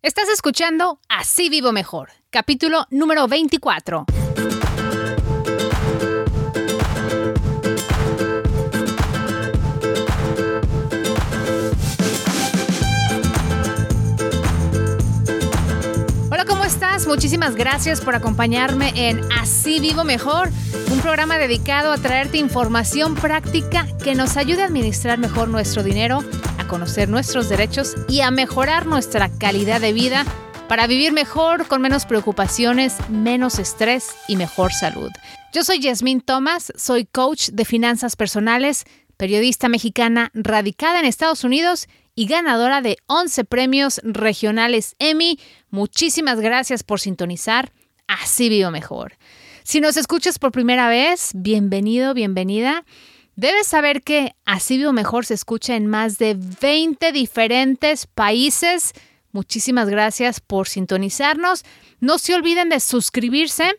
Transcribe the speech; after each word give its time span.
Estás 0.00 0.28
escuchando 0.28 1.00
Así 1.08 1.48
Vivo 1.48 1.72
Mejor, 1.72 2.10
capítulo 2.30 2.86
número 2.88 3.26
24. 3.26 4.06
Hola, 16.30 16.44
¿cómo 16.46 16.62
estás? 16.62 17.08
Muchísimas 17.08 17.56
gracias 17.56 18.00
por 18.00 18.14
acompañarme 18.14 18.92
en 18.94 19.20
Así 19.32 19.80
Vivo 19.80 20.04
Mejor, 20.04 20.50
un 20.92 21.00
programa 21.00 21.38
dedicado 21.38 21.90
a 21.90 21.98
traerte 21.98 22.38
información 22.38 23.16
práctica 23.16 23.88
que 24.04 24.14
nos 24.14 24.36
ayude 24.36 24.62
a 24.62 24.66
administrar 24.66 25.18
mejor 25.18 25.48
nuestro 25.48 25.82
dinero 25.82 26.20
conocer 26.68 27.08
nuestros 27.08 27.48
derechos 27.48 27.96
y 28.08 28.20
a 28.20 28.30
mejorar 28.30 28.86
nuestra 28.86 29.28
calidad 29.28 29.80
de 29.80 29.92
vida 29.92 30.24
para 30.68 30.86
vivir 30.86 31.12
mejor, 31.12 31.66
con 31.66 31.82
menos 31.82 32.06
preocupaciones, 32.06 32.96
menos 33.08 33.58
estrés 33.58 34.10
y 34.28 34.36
mejor 34.36 34.72
salud. 34.72 35.10
Yo 35.52 35.64
soy 35.64 35.80
Yasmín 35.80 36.20
Thomas, 36.20 36.72
soy 36.76 37.06
coach 37.06 37.48
de 37.48 37.64
finanzas 37.64 38.14
personales, 38.14 38.84
periodista 39.16 39.68
mexicana 39.68 40.30
radicada 40.34 41.00
en 41.00 41.06
Estados 41.06 41.42
Unidos 41.42 41.88
y 42.14 42.26
ganadora 42.26 42.82
de 42.82 42.98
11 43.06 43.44
premios 43.44 44.00
regionales 44.04 44.94
Emmy. 44.98 45.40
Muchísimas 45.70 46.38
gracias 46.38 46.84
por 46.84 47.00
sintonizar. 47.00 47.72
Así 48.06 48.48
vivo 48.48 48.70
mejor. 48.70 49.14
Si 49.64 49.80
nos 49.80 49.96
escuchas 49.96 50.38
por 50.38 50.52
primera 50.52 50.88
vez, 50.88 51.30
bienvenido, 51.34 52.14
bienvenida. 52.14 52.84
Debes 53.38 53.68
saber 53.68 54.02
que 54.02 54.34
Así 54.44 54.78
Vivo 54.78 54.92
Mejor 54.92 55.24
se 55.24 55.34
escucha 55.34 55.76
en 55.76 55.86
más 55.86 56.18
de 56.18 56.36
20 56.60 57.12
diferentes 57.12 58.08
países. 58.08 58.94
Muchísimas 59.30 59.88
gracias 59.88 60.40
por 60.40 60.66
sintonizarnos. 60.66 61.64
No 62.00 62.18
se 62.18 62.34
olviden 62.34 62.68
de 62.68 62.80
suscribirse 62.80 63.76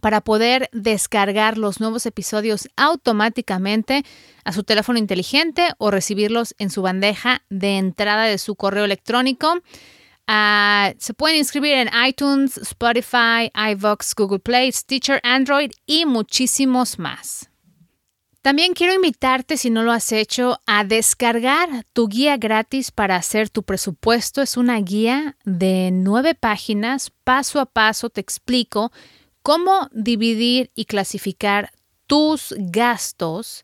para 0.00 0.22
poder 0.22 0.70
descargar 0.72 1.58
los 1.58 1.78
nuevos 1.78 2.06
episodios 2.06 2.70
automáticamente 2.74 4.02
a 4.44 4.52
su 4.54 4.62
teléfono 4.62 4.98
inteligente 4.98 5.72
o 5.76 5.90
recibirlos 5.90 6.54
en 6.56 6.70
su 6.70 6.80
bandeja 6.80 7.42
de 7.50 7.76
entrada 7.76 8.24
de 8.24 8.38
su 8.38 8.54
correo 8.56 8.86
electrónico. 8.86 9.60
Ah, 10.26 10.94
se 10.96 11.12
pueden 11.12 11.36
inscribir 11.36 11.74
en 11.74 11.90
iTunes, 12.08 12.56
Spotify, 12.56 13.52
iVox, 13.72 14.14
Google 14.14 14.38
Play, 14.38 14.72
Stitcher, 14.72 15.20
Android 15.22 15.70
y 15.84 16.06
muchísimos 16.06 16.98
más. 16.98 17.49
También 18.42 18.72
quiero 18.72 18.94
invitarte, 18.94 19.58
si 19.58 19.68
no 19.68 19.82
lo 19.82 19.92
has 19.92 20.12
hecho, 20.12 20.60
a 20.66 20.82
descargar 20.84 21.84
tu 21.92 22.08
guía 22.08 22.38
gratis 22.38 22.90
para 22.90 23.16
hacer 23.16 23.50
tu 23.50 23.62
presupuesto. 23.64 24.40
Es 24.40 24.56
una 24.56 24.80
guía 24.80 25.36
de 25.44 25.90
nueve 25.92 26.34
páginas. 26.34 27.12
Paso 27.22 27.60
a 27.60 27.66
paso 27.66 28.08
te 28.08 28.22
explico 28.22 28.92
cómo 29.42 29.90
dividir 29.92 30.70
y 30.74 30.86
clasificar 30.86 31.70
tus 32.06 32.54
gastos 32.56 33.62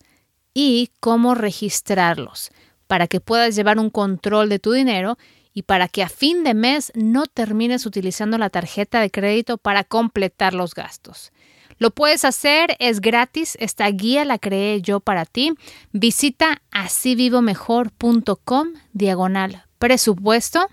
y 0.52 0.91
cómo 1.00 1.34
registrarlos 1.34 2.50
para 2.86 3.08
que 3.08 3.20
puedas 3.20 3.56
llevar 3.56 3.78
un 3.78 3.88
control 3.88 4.50
de 4.50 4.58
tu 4.58 4.72
dinero 4.72 5.16
y 5.54 5.62
para 5.62 5.88
que 5.88 6.02
a 6.02 6.10
fin 6.10 6.44
de 6.44 6.52
mes 6.52 6.92
no 6.94 7.24
termines 7.24 7.86
utilizando 7.86 8.36
la 8.36 8.50
tarjeta 8.50 9.00
de 9.00 9.10
crédito 9.10 9.56
para 9.56 9.84
completar 9.84 10.52
los 10.52 10.74
gastos. 10.74 11.32
Lo 11.78 11.91
puedes 11.91 12.24
hacer, 12.24 12.77
es 12.78 13.00
gratis. 13.00 13.56
Esta 13.60 13.88
guía 13.91 14.24
la 14.24 14.38
creé 14.38 14.80
yo 14.80 15.00
para 15.00 15.24
ti. 15.24 15.52
Visita 15.92 16.62
asivivomejor.com 16.70 18.69
diagonal 18.92 19.64
presupuesto 19.78 20.69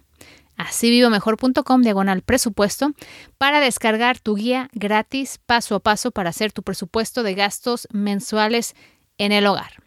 asivivomejor.com 0.56 1.82
diagonal 1.82 2.22
presupuesto 2.22 2.94
para 3.38 3.60
descargar 3.60 4.20
tu 4.20 4.36
guía 4.36 4.70
gratis 4.74 5.40
paso 5.46 5.76
a 5.76 5.80
paso 5.80 6.12
para 6.12 6.30
hacer 6.30 6.52
tu 6.52 6.64
presupuesto 6.64 7.24
de 7.24 7.34
gastos 7.34 7.88
mensuales 7.92 8.76
en 9.18 9.32
el 9.32 9.48
hogar. 9.48 9.84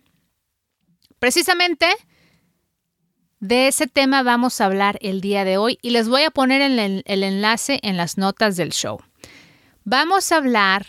Precisamente 1.18 1.86
de 3.38 3.68
ese 3.68 3.86
tema 3.86 4.22
vamos 4.22 4.60
a 4.60 4.66
hablar 4.66 4.98
el 5.02 5.20
día 5.20 5.44
de 5.44 5.56
hoy 5.56 5.78
y 5.82 5.90
les 5.90 6.08
voy 6.08 6.24
a 6.24 6.30
poner 6.30 6.62
el, 6.62 7.02
el 7.04 7.22
enlace 7.22 7.78
en 7.82 7.96
las 7.96 8.18
notas 8.18 8.56
del 8.56 8.72
show. 8.72 8.98
Vamos 9.84 10.32
a 10.32 10.36
hablar 10.36 10.86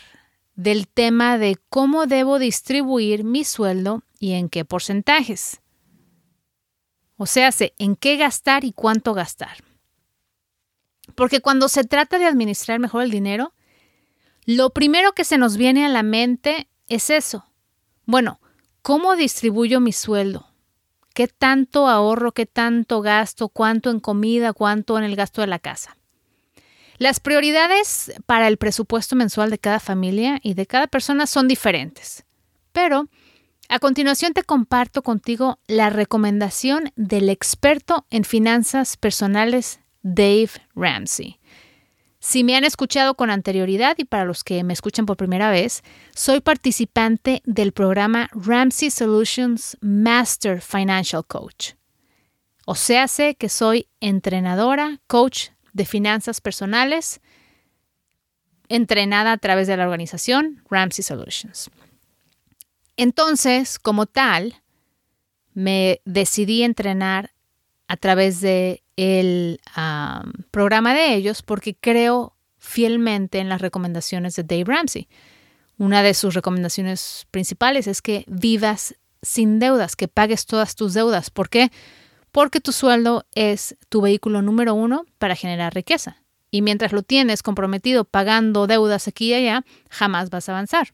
del 0.58 0.88
tema 0.88 1.38
de 1.38 1.56
cómo 1.70 2.08
debo 2.08 2.40
distribuir 2.40 3.24
mi 3.24 3.46
sueldo 3.46 4.04
y 4.20 4.34
en 4.34 4.50
qué 4.50 4.66
porcentajes. 4.66 5.62
O 7.16 7.28
sea, 7.28 7.52
en 7.78 7.96
qué 7.96 8.18
gastar 8.18 8.66
y 8.66 8.74
cuánto 8.74 9.14
gastar. 9.14 9.64
Porque 11.16 11.42
cuando 11.42 11.70
se 11.70 11.84
trata 11.84 12.18
de 12.18 12.26
administrar 12.26 12.80
mejor 12.80 13.04
el 13.04 13.12
dinero, 13.12 13.54
lo 14.46 14.72
primero 14.72 15.14
que 15.14 15.24
se 15.24 15.38
nos 15.38 15.58
viene 15.58 15.86
a 15.86 15.90
la 15.90 16.04
mente 16.04 16.68
es 16.88 17.12
eso. 17.12 17.46
Bueno, 18.06 18.40
¿cómo 18.82 19.16
distribuyo 19.16 19.80
mi 19.80 19.94
sueldo? 19.94 20.48
¿Qué 21.14 21.28
tanto 21.28 21.88
ahorro? 21.88 22.32
¿Qué 22.32 22.48
tanto 22.48 23.02
gasto? 23.02 23.50
¿Cuánto 23.50 23.92
en 23.92 24.00
comida? 24.00 24.54
¿Cuánto 24.54 24.98
en 24.98 25.04
el 25.04 25.16
gasto 25.16 25.42
de 25.42 25.48
la 25.48 25.60
casa? 25.60 25.98
Las 26.98 27.20
prioridades 27.20 28.12
para 28.26 28.48
el 28.48 28.58
presupuesto 28.58 29.16
mensual 29.16 29.52
de 29.52 29.60
cada 29.60 29.80
familia 29.80 30.40
y 30.42 30.56
de 30.56 30.66
cada 30.66 30.88
persona 30.88 31.28
son 31.28 31.48
diferentes, 31.48 32.26
pero 32.72 33.08
a 33.70 33.80
continuación 33.80 34.34
te 34.34 34.44
comparto 34.44 35.04
contigo 35.04 35.60
la 35.68 35.92
recomendación 35.92 36.92
del 36.96 37.30
experto 37.30 38.06
en 38.10 38.24
finanzas 38.24 38.98
personales 38.98 39.80
Dave 40.02 40.50
Ramsey. 40.74 41.40
Si 42.20 42.44
me 42.44 42.56
han 42.56 42.64
escuchado 42.64 43.14
con 43.14 43.30
anterioridad 43.30 43.96
y 44.00 44.06
para 44.06 44.26
los 44.26 44.44
que 44.44 44.64
me 44.64 44.74
escuchan 44.74 45.06
por 45.06 45.18
primera 45.18 45.52
vez, 45.52 45.84
soy 46.16 46.42
participante 46.42 47.42
del 47.46 47.74
programa 47.74 48.28
Ramsey 48.34 48.90
Solutions 48.90 49.78
Master 49.82 50.62
Financial 50.62 51.24
Coach. 51.26 51.74
O 52.66 52.74
sea, 52.74 53.08
sé 53.08 53.36
que 53.36 53.50
soy 53.50 53.88
entrenadora, 54.00 55.00
coach 55.08 55.50
de 55.78 55.86
finanzas 55.86 56.42
personales 56.42 57.22
entrenada 58.68 59.32
a 59.32 59.38
través 59.38 59.68
de 59.68 59.78
la 59.78 59.86
organización 59.86 60.62
Ramsey 60.70 61.04
Solutions. 61.04 61.70
Entonces, 62.98 63.80
como 63.80 64.08
tal, 64.08 64.62
me 65.54 66.02
decidí 66.04 66.64
entrenar 66.64 67.32
a 67.88 67.96
través 67.96 68.42
de 68.42 68.84
el 68.98 69.62
programa 70.52 70.94
de 70.96 71.14
ellos 71.14 71.44
porque 71.44 71.76
creo 71.76 72.36
fielmente 72.58 73.38
en 73.38 73.48
las 73.48 73.62
recomendaciones 73.62 74.36
de 74.36 74.44
Dave 74.44 74.66
Ramsey. 74.66 75.08
Una 75.78 76.02
de 76.02 76.16
sus 76.16 76.34
recomendaciones 76.34 77.28
principales 77.30 77.86
es 77.86 78.02
que 78.02 78.26
vivas 78.28 78.96
sin 79.22 79.60
deudas, 79.60 79.96
que 79.96 80.08
pagues 80.08 80.48
todas 80.48 80.76
tus 80.76 80.96
deudas. 80.96 81.30
¿Por 81.30 81.50
qué? 81.50 81.72
Tu 82.62 82.72
sueldo 82.72 83.26
es 83.34 83.76
tu 83.90 84.02
vehículo 84.02 84.42
número 84.42 84.74
uno 84.74 85.06
para 85.18 85.36
generar 85.36 85.74
riqueza. 85.74 86.18
Y 86.52 86.62
mientras 86.62 86.94
lo 86.94 87.04
tienes 87.04 87.44
comprometido 87.44 88.06
pagando 88.06 88.68
deudas 88.68 89.08
aquí 89.08 89.30
y 89.30 89.34
allá, 89.34 89.66
jamás 89.90 90.30
vas 90.30 90.48
a 90.48 90.54
avanzar. 90.54 90.94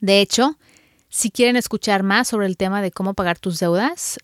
De 0.00 0.20
hecho, 0.20 0.58
si 1.08 1.30
quieren 1.30 1.56
escuchar 1.56 2.02
más 2.02 2.28
sobre 2.28 2.46
el 2.46 2.56
tema 2.56 2.82
de 2.82 2.90
cómo 2.90 3.14
pagar 3.14 3.38
tus 3.38 3.58
deudas, 3.58 4.18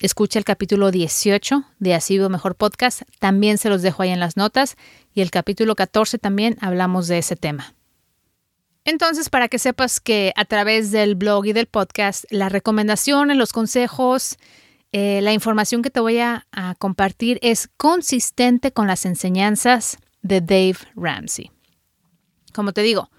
escucha 0.00 0.38
el 0.38 0.44
capítulo 0.44 0.90
18 0.90 1.64
de 1.78 1.94
Así 1.94 2.18
Mejor 2.18 2.56
Podcast. 2.56 3.02
También 3.18 3.58
se 3.58 3.68
los 3.68 3.82
dejo 3.82 4.02
ahí 4.02 4.10
en 4.10 4.20
las 4.20 4.36
notas. 4.36 4.76
Y 5.14 5.20
el 5.20 5.30
capítulo 5.30 5.74
14 5.74 6.18
también 6.18 6.56
hablamos 6.60 7.06
de 7.08 7.18
ese 7.18 7.36
tema. 7.36 7.74
Entonces, 8.84 9.30
para 9.30 9.48
que 9.48 9.60
sepas 9.60 10.00
que 10.00 10.32
a 10.36 10.44
través 10.44 10.90
del 10.90 11.14
blog 11.14 11.46
y 11.46 11.52
del 11.52 11.66
podcast, 11.66 12.24
las 12.30 12.50
recomendaciones, 12.50 13.36
los 13.36 13.52
consejos, 13.52 14.38
eh, 14.92 15.20
la 15.22 15.32
información 15.32 15.80
que 15.80 15.90
te 15.90 16.00
voy 16.00 16.18
a, 16.18 16.46
compartir 16.78 17.38
es 17.42 17.68
consistente 17.76 18.72
con 18.72 18.86
las 18.86 19.06
enseñanzas 19.06 19.98
de 20.20 20.40
Dave 20.40 20.76
Ramsey. 20.94 21.50
Como 22.52 22.72
te 22.72 22.82
digo, 22.82 23.10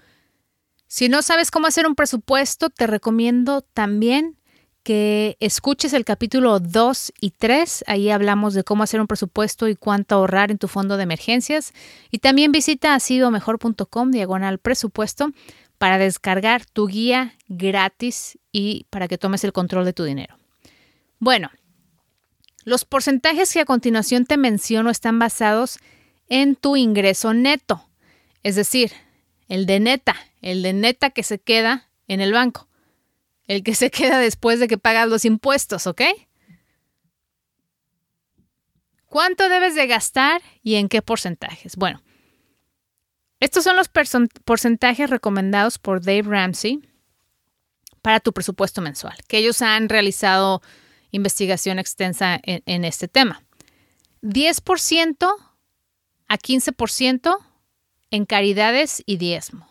si 0.86 1.08
no 1.08 1.22
sabes 1.22 1.50
cómo 1.50 1.66
hacer 1.66 1.86
un 1.86 1.96
presupuesto, 1.96 2.70
te 2.70 2.86
recomiendo 2.86 3.62
también 3.62 4.38
que 4.84 5.36
escuches 5.40 5.94
el 5.94 6.04
capítulo 6.04 6.60
2 6.60 7.12
y 7.20 7.30
3. 7.30 7.84
Ahí 7.88 8.10
hablamos 8.10 8.54
de 8.54 8.62
cómo 8.62 8.84
hacer 8.84 9.00
un 9.00 9.08
presupuesto 9.08 9.66
y 9.66 9.74
cuánto 9.74 10.14
ahorrar 10.14 10.52
en 10.52 10.58
tu 10.58 10.68
fondo 10.68 10.96
de 10.96 11.02
emergencias. 11.02 11.72
Y 12.10 12.18
también 12.18 12.52
visita 12.52 12.94
asidomejor.com 12.94 14.10
diagonal 14.12 14.58
presupuesto 14.58 15.32
para 15.78 15.98
descargar 15.98 16.64
tu 16.66 16.86
guía 16.86 17.34
gratis 17.48 18.38
y 18.52 18.86
para 18.90 19.08
que 19.08 19.18
tomes 19.18 19.42
el 19.42 19.52
control 19.52 19.84
de 19.86 19.94
tu 19.94 20.04
dinero. 20.04 20.36
Bueno, 21.18 21.50
los 22.64 22.84
porcentajes 22.84 23.52
que 23.52 23.60
a 23.60 23.64
continuación 23.64 24.26
te 24.26 24.36
menciono 24.36 24.90
están 24.90 25.18
basados 25.18 25.78
en 26.28 26.56
tu 26.56 26.76
ingreso 26.76 27.34
neto, 27.34 27.88
es 28.42 28.56
decir, 28.56 28.92
el 29.48 29.66
de 29.66 29.80
neta, 29.80 30.16
el 30.40 30.62
de 30.62 30.72
neta 30.72 31.10
que 31.10 31.22
se 31.22 31.38
queda 31.38 31.90
en 32.08 32.20
el 32.20 32.32
banco, 32.32 32.68
el 33.46 33.62
que 33.62 33.74
se 33.74 33.90
queda 33.90 34.18
después 34.18 34.58
de 34.60 34.68
que 34.68 34.78
pagas 34.78 35.08
los 35.08 35.24
impuestos, 35.24 35.86
¿ok? 35.86 36.02
¿Cuánto 39.06 39.48
debes 39.48 39.74
de 39.74 39.86
gastar 39.86 40.42
y 40.62 40.74
en 40.74 40.88
qué 40.88 41.02
porcentajes? 41.02 41.76
Bueno, 41.76 42.02
estos 43.38 43.62
son 43.62 43.76
los 43.76 43.88
porcentajes 43.88 45.10
recomendados 45.10 45.78
por 45.78 46.02
Dave 46.02 46.22
Ramsey 46.22 46.80
para 48.02 48.20
tu 48.20 48.32
presupuesto 48.32 48.80
mensual, 48.80 49.16
que 49.28 49.38
ellos 49.38 49.62
han 49.62 49.88
realizado 49.88 50.62
investigación 51.14 51.78
extensa 51.78 52.40
en, 52.42 52.84
este 52.84 53.06
tema. 53.06 53.42
10% 54.22 55.34
a 56.28 56.38
15% 56.38 57.38
en 58.10 58.26
caridades 58.26 59.02
y 59.06 59.16
diezmo. 59.16 59.68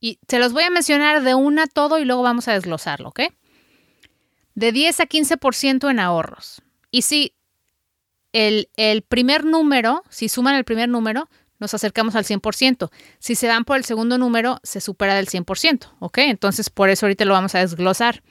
Y 0.00 0.18
se 0.28 0.40
los 0.40 0.52
voy 0.52 0.64
a 0.64 0.70
mencionar 0.70 1.22
de 1.22 1.34
una 1.34 1.66
todo 1.68 1.98
y 1.98 2.04
luego 2.04 2.22
vamos 2.22 2.48
a 2.48 2.52
desglosarlo, 2.52 3.10
¿ok? 3.10 3.20
De 4.56 4.72
10 4.72 5.00
a 5.00 5.06
15% 5.06 5.90
en 5.90 6.00
ahorros. 6.00 6.62
Y 6.90 7.02
si 7.02 7.34
el, 8.32 8.68
el, 8.76 9.02
primer 9.02 9.44
número, 9.44 10.02
si 10.10 10.28
suman 10.28 10.56
el 10.56 10.64
primer 10.64 10.88
número, 10.88 11.28
nos 11.60 11.74
acercamos 11.74 12.16
al 12.16 12.24
100%. 12.24 12.90
Si 13.20 13.36
se 13.36 13.46
dan 13.46 13.64
por 13.64 13.76
el 13.76 13.84
segundo 13.84 14.18
número, 14.18 14.58
se 14.64 14.80
supera 14.80 15.14
del 15.14 15.28
100%, 15.28 15.92
¿ok? 16.00 16.18
Entonces, 16.18 16.70
por 16.70 16.90
eso 16.90 17.06
ahorita 17.06 17.24
lo 17.24 17.34
vamos 17.34 17.54
a 17.54 17.60
desglosar. 17.60 18.22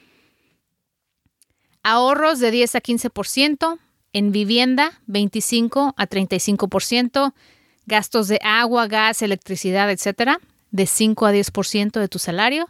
Ahorros 1.84 2.40
de 2.40 2.50
10 2.50 2.76
a 2.76 2.82
15%, 2.82 3.80
en 4.14 4.32
vivienda 4.32 5.02
25 5.08 5.94
a 5.98 6.08
35%, 6.08 7.34
gastos 7.86 8.28
de 8.28 8.40
agua, 8.42 8.88
gas, 8.88 9.22
electricidad, 9.22 9.92
etcétera, 9.92 10.40
de 10.72 10.88
5 10.88 11.26
a 11.26 11.34
10% 11.34 12.00
de 12.00 12.08
tu 12.08 12.20
salario, 12.20 12.70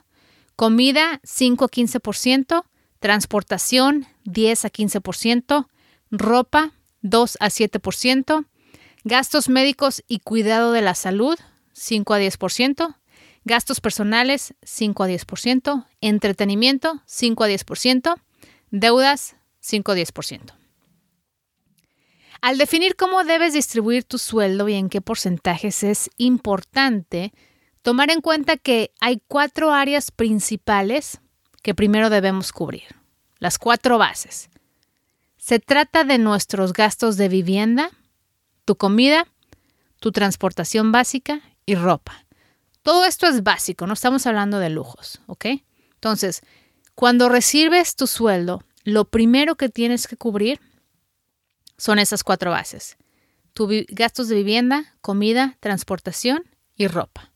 comida 0.56 1.20
5 1.24 1.66
a 1.66 1.68
15%, 1.70 2.64
transportación 3.00 4.08
10 4.24 4.66
a 4.66 4.70
15%, 4.70 5.68
ropa 6.10 6.72
2 7.02 7.38
a 7.40 7.50
7%, 7.50 8.46
gastos 9.04 9.50
médicos 9.50 10.04
y 10.08 10.20
cuidado 10.20 10.72
de 10.72 10.82
la 10.82 10.96
salud 10.96 11.38
5 11.74 12.14
a 12.14 12.20
10%, 12.20 12.96
gastos 13.46 13.82
personales 13.82 14.54
5 14.64 15.04
a 15.04 15.08
10%, 15.10 15.86
entretenimiento 16.02 17.02
5 17.06 17.44
a 17.44 17.50
10%, 17.50 18.16
deudas 18.74 19.36
5 19.60 19.92
a 19.92 19.96
10%. 19.96 20.54
Al 22.42 22.58
definir 22.58 22.96
cómo 22.96 23.24
debes 23.24 23.54
distribuir 23.54 24.04
tu 24.04 24.18
sueldo 24.18 24.68
y 24.68 24.74
en 24.74 24.90
qué 24.90 25.00
porcentajes 25.00 25.84
es 25.84 26.10
importante 26.18 27.34
tomar 27.84 28.12
en 28.12 28.20
cuenta 28.20 28.58
que 28.58 28.92
hay 29.00 29.22
cuatro 29.28 29.72
áreas 29.72 30.12
principales 30.12 31.22
que 31.62 31.76
primero 31.76 32.10
debemos 32.10 32.52
cubrir. 32.52 32.96
Las 33.38 33.60
cuatro 33.60 33.98
bases. 33.98 34.50
Se 35.38 35.60
trata 35.60 36.04
de 36.04 36.18
nuestros 36.18 36.74
gastos 36.74 37.16
de 37.16 37.30
vivienda, 37.30 37.92
tu 38.66 38.76
comida, 38.76 39.28
tu 40.00 40.12
transportación 40.12 40.92
básica 40.92 41.42
y 41.66 41.76
ropa. 41.76 42.26
Todo 42.82 43.06
esto 43.06 43.28
es 43.28 43.44
básico, 43.44 43.86
no 43.86 43.94
estamos 43.94 44.26
hablando 44.26 44.60
de 44.60 44.70
lujos, 44.70 45.22
¿ok? 45.28 45.46
Entonces, 45.94 46.42
cuando 46.96 47.30
recibes 47.30 47.96
tu 47.96 48.08
sueldo, 48.08 48.64
lo 48.84 49.06
primero 49.06 49.56
que 49.56 49.70
tienes 49.70 50.08
que 50.08 50.18
cubrir 50.18 50.60
son 51.78 52.00
esas 52.00 52.24
cuatro 52.24 52.52
bases. 52.52 52.98
Tu 53.54 53.68
gastos 53.90 54.28
de 54.28 54.36
vivienda, 54.36 54.96
comida, 55.02 55.58
transportación 55.60 56.44
y 56.76 56.88
ropa. 56.88 57.32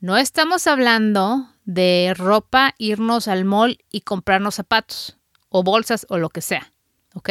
No 0.00 0.16
estamos 0.16 0.66
hablando 0.66 1.48
de 1.64 2.14
ropa, 2.16 2.74
irnos 2.78 3.26
al 3.26 3.44
mall 3.44 3.78
y 3.90 4.02
comprarnos 4.02 4.56
zapatos 4.56 5.16
o 5.48 5.62
bolsas 5.62 6.06
o 6.10 6.18
lo 6.18 6.28
que 6.28 6.42
sea, 6.42 6.72
¿ok? 7.14 7.30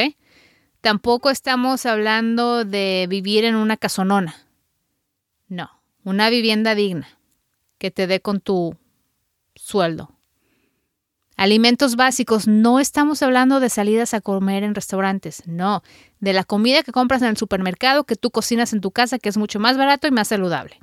Tampoco 0.81 1.29
estamos 1.29 1.85
hablando 1.85 2.65
de 2.65 3.05
vivir 3.09 3.45
en 3.45 3.55
una 3.55 3.77
casonona. 3.77 4.35
No, 5.47 5.69
una 6.03 6.29
vivienda 6.29 6.73
digna 6.73 7.07
que 7.77 7.91
te 7.91 8.07
dé 8.07 8.21
con 8.21 8.41
tu 8.41 8.75
sueldo, 9.55 10.12
Alimentos 11.43 11.97
básicos, 11.97 12.47
no 12.47 12.79
estamos 12.79 13.21
hablando 13.21 13.59
de 13.59 13.67
salidas 13.67 14.13
a 14.13 14.21
comer 14.21 14.63
en 14.63 14.73
restaurantes, 14.73 15.43
no, 15.45 15.83
de 16.21 16.31
la 16.31 16.45
comida 16.45 16.83
que 16.83 16.93
compras 16.93 17.21
en 17.21 17.27
el 17.27 17.35
supermercado, 17.35 18.05
que 18.05 18.15
tú 18.15 18.31
cocinas 18.31 18.71
en 18.71 18.79
tu 18.79 18.91
casa, 18.91 19.19
que 19.19 19.27
es 19.27 19.35
mucho 19.35 19.59
más 19.59 19.75
barato 19.75 20.07
y 20.07 20.11
más 20.11 20.29
saludable. 20.29 20.79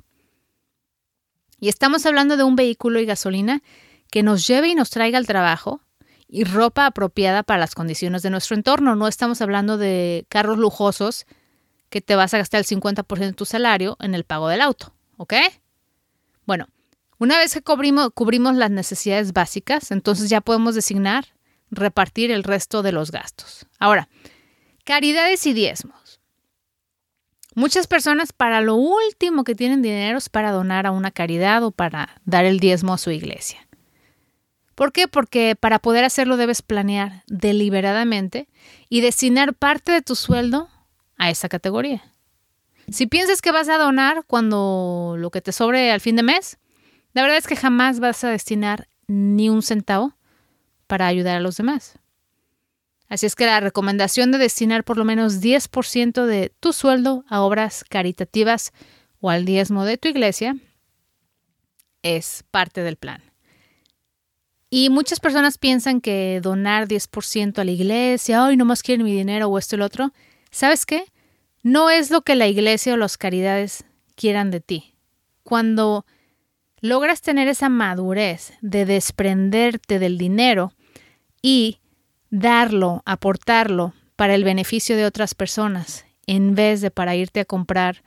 Y 1.59 1.67
estamos 1.67 2.05
hablando 2.05 2.37
de 2.37 2.43
un 2.43 2.55
vehículo 2.55 2.99
y 2.99 3.07
gasolina 3.07 3.63
que 4.11 4.21
nos 4.21 4.45
lleve 4.45 4.67
y 4.67 4.75
nos 4.75 4.91
traiga 4.91 5.17
al 5.17 5.25
trabajo 5.25 5.81
y 6.27 6.43
ropa 6.43 6.85
apropiada 6.85 7.41
para 7.41 7.59
las 7.59 7.73
condiciones 7.73 8.21
de 8.21 8.29
nuestro 8.29 8.55
entorno. 8.55 8.95
No 8.95 9.07
estamos 9.07 9.41
hablando 9.41 9.79
de 9.79 10.27
carros 10.29 10.59
lujosos 10.59 11.25
que 11.89 12.01
te 12.01 12.15
vas 12.15 12.35
a 12.35 12.37
gastar 12.37 12.59
el 12.59 12.67
50% 12.67 13.17
de 13.17 13.33
tu 13.33 13.45
salario 13.45 13.97
en 13.99 14.13
el 14.13 14.25
pago 14.25 14.47
del 14.47 14.61
auto, 14.61 14.93
¿ok? 15.17 15.33
Bueno, 16.45 16.67
una 17.21 17.37
vez 17.37 17.53
que 17.53 17.61
cubrimos, 17.61 18.09
cubrimos 18.15 18.55
las 18.55 18.71
necesidades 18.71 19.31
básicas, 19.31 19.91
entonces 19.91 20.27
ya 20.27 20.41
podemos 20.41 20.73
designar, 20.73 21.27
repartir 21.69 22.31
el 22.31 22.43
resto 22.43 22.81
de 22.81 22.91
los 22.91 23.11
gastos. 23.11 23.67
Ahora, 23.77 24.09
caridades 24.85 25.45
y 25.45 25.53
diezmos. 25.53 26.19
Muchas 27.53 27.85
personas 27.85 28.33
para 28.33 28.61
lo 28.61 28.73
último 28.73 29.43
que 29.43 29.53
tienen 29.53 29.83
dinero 29.83 30.17
es 30.17 30.29
para 30.29 30.51
donar 30.51 30.87
a 30.87 30.91
una 30.91 31.11
caridad 31.11 31.63
o 31.63 31.69
para 31.69 32.19
dar 32.25 32.43
el 32.45 32.59
diezmo 32.59 32.91
a 32.91 32.97
su 32.97 33.11
iglesia. 33.11 33.67
¿Por 34.73 34.91
qué? 34.91 35.07
Porque 35.07 35.55
para 35.55 35.77
poder 35.77 36.03
hacerlo 36.03 36.37
debes 36.37 36.63
planear 36.63 37.21
deliberadamente 37.27 38.47
y 38.89 39.01
destinar 39.01 39.53
parte 39.53 39.91
de 39.91 40.01
tu 40.01 40.15
sueldo 40.15 40.69
a 41.19 41.29
esa 41.29 41.49
categoría. 41.49 42.01
Si 42.89 43.05
piensas 43.05 43.43
que 43.43 43.51
vas 43.51 43.69
a 43.69 43.77
donar 43.77 44.23
cuando 44.25 45.17
lo 45.19 45.29
que 45.29 45.41
te 45.41 45.51
sobre 45.51 45.91
al 45.91 46.01
fin 46.01 46.15
de 46.15 46.23
mes, 46.23 46.57
la 47.13 47.21
verdad 47.21 47.37
es 47.37 47.47
que 47.47 47.55
jamás 47.55 47.99
vas 47.99 48.23
a 48.23 48.29
destinar 48.29 48.87
ni 49.07 49.49
un 49.49 49.61
centavo 49.61 50.15
para 50.87 51.07
ayudar 51.07 51.37
a 51.37 51.41
los 51.41 51.57
demás. 51.57 51.97
Así 53.09 53.25
es 53.25 53.35
que 53.35 53.45
la 53.45 53.59
recomendación 53.59 54.31
de 54.31 54.37
destinar 54.37 54.85
por 54.85 54.97
lo 54.97 55.03
menos 55.03 55.41
10% 55.41 56.25
de 56.25 56.53
tu 56.61 56.71
sueldo 56.71 57.25
a 57.27 57.41
obras 57.41 57.83
caritativas 57.83 58.71
o 59.19 59.29
al 59.29 59.43
diezmo 59.43 59.83
de 59.83 59.97
tu 59.97 60.07
iglesia 60.07 60.55
es 62.03 62.45
parte 62.51 62.81
del 62.81 62.95
plan. 62.95 63.21
Y 64.69 64.89
muchas 64.89 65.19
personas 65.19 65.57
piensan 65.57 65.99
que 65.99 66.39
donar 66.41 66.87
10% 66.87 67.59
a 67.59 67.65
la 67.65 67.71
iglesia, 67.71 68.45
hoy 68.45 68.55
no 68.55 68.63
más 68.63 68.81
quieren 68.81 69.05
mi 69.05 69.13
dinero 69.13 69.49
o 69.49 69.57
esto 69.57 69.75
y 69.75 69.79
lo 69.79 69.85
otro. 69.85 70.13
¿Sabes 70.49 70.85
qué? 70.85 71.03
No 71.63 71.89
es 71.89 72.09
lo 72.09 72.21
que 72.21 72.35
la 72.35 72.47
iglesia 72.47 72.93
o 72.93 72.97
las 72.97 73.17
caridades 73.17 73.83
quieran 74.15 74.49
de 74.51 74.61
ti. 74.61 74.95
Cuando 75.43 76.05
logras 76.81 77.21
tener 77.21 77.47
esa 77.47 77.69
madurez 77.69 78.53
de 78.61 78.85
desprenderte 78.85 79.99
del 79.99 80.17
dinero 80.17 80.73
y 81.41 81.79
darlo, 82.31 83.03
aportarlo 83.05 83.93
para 84.15 84.35
el 84.35 84.43
beneficio 84.43 84.97
de 84.97 85.05
otras 85.05 85.35
personas, 85.35 86.05
en 86.25 86.55
vez 86.55 86.81
de 86.81 86.91
para 86.91 87.15
irte 87.15 87.39
a 87.39 87.45
comprar 87.45 88.03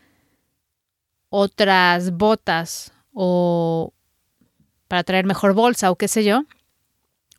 otras 1.28 2.12
botas 2.12 2.92
o 3.12 3.92
para 4.88 5.04
traer 5.04 5.24
mejor 5.24 5.54
bolsa 5.54 5.90
o 5.90 5.96
qué 5.96 6.08
sé 6.08 6.24
yo, 6.24 6.44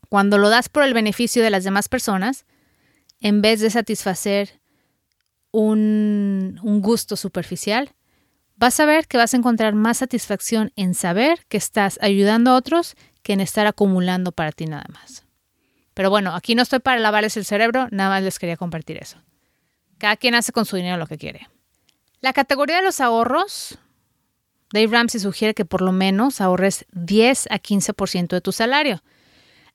cuando 0.08 0.38
lo 0.38 0.48
das 0.48 0.68
por 0.68 0.84
el 0.84 0.94
beneficio 0.94 1.42
de 1.42 1.50
las 1.50 1.64
demás 1.64 1.88
personas, 1.88 2.44
en 3.20 3.42
vez 3.42 3.60
de 3.60 3.70
satisfacer 3.70 4.60
un, 5.50 6.60
un 6.62 6.80
gusto 6.80 7.16
superficial, 7.16 7.95
vas 8.56 8.80
a 8.80 8.86
ver 8.86 9.06
que 9.06 9.18
vas 9.18 9.34
a 9.34 9.36
encontrar 9.36 9.74
más 9.74 9.98
satisfacción 9.98 10.72
en 10.76 10.94
saber 10.94 11.46
que 11.48 11.56
estás 11.56 11.98
ayudando 12.02 12.50
a 12.50 12.56
otros 12.56 12.96
que 13.22 13.32
en 13.32 13.40
estar 13.40 13.66
acumulando 13.66 14.32
para 14.32 14.52
ti 14.52 14.66
nada 14.66 14.86
más. 14.92 15.24
Pero 15.94 16.10
bueno, 16.10 16.34
aquí 16.34 16.54
no 16.54 16.62
estoy 16.62 16.80
para 16.80 17.00
lavarles 17.00 17.36
el 17.36 17.44
cerebro, 17.44 17.88
nada 17.90 18.10
más 18.10 18.22
les 18.22 18.38
quería 18.38 18.56
compartir 18.56 18.98
eso. 18.98 19.18
Cada 19.98 20.16
quien 20.16 20.34
hace 20.34 20.52
con 20.52 20.66
su 20.66 20.76
dinero 20.76 20.98
lo 20.98 21.06
que 21.06 21.16
quiere. 21.16 21.48
La 22.20 22.32
categoría 22.32 22.76
de 22.76 22.82
los 22.82 23.00
ahorros, 23.00 23.78
Dave 24.72 24.88
Ramsey 24.88 25.20
sugiere 25.20 25.54
que 25.54 25.64
por 25.64 25.80
lo 25.80 25.92
menos 25.92 26.40
ahorres 26.40 26.86
10 26.92 27.48
a 27.50 27.58
15% 27.58 28.28
de 28.28 28.40
tu 28.40 28.52
salario. 28.52 29.02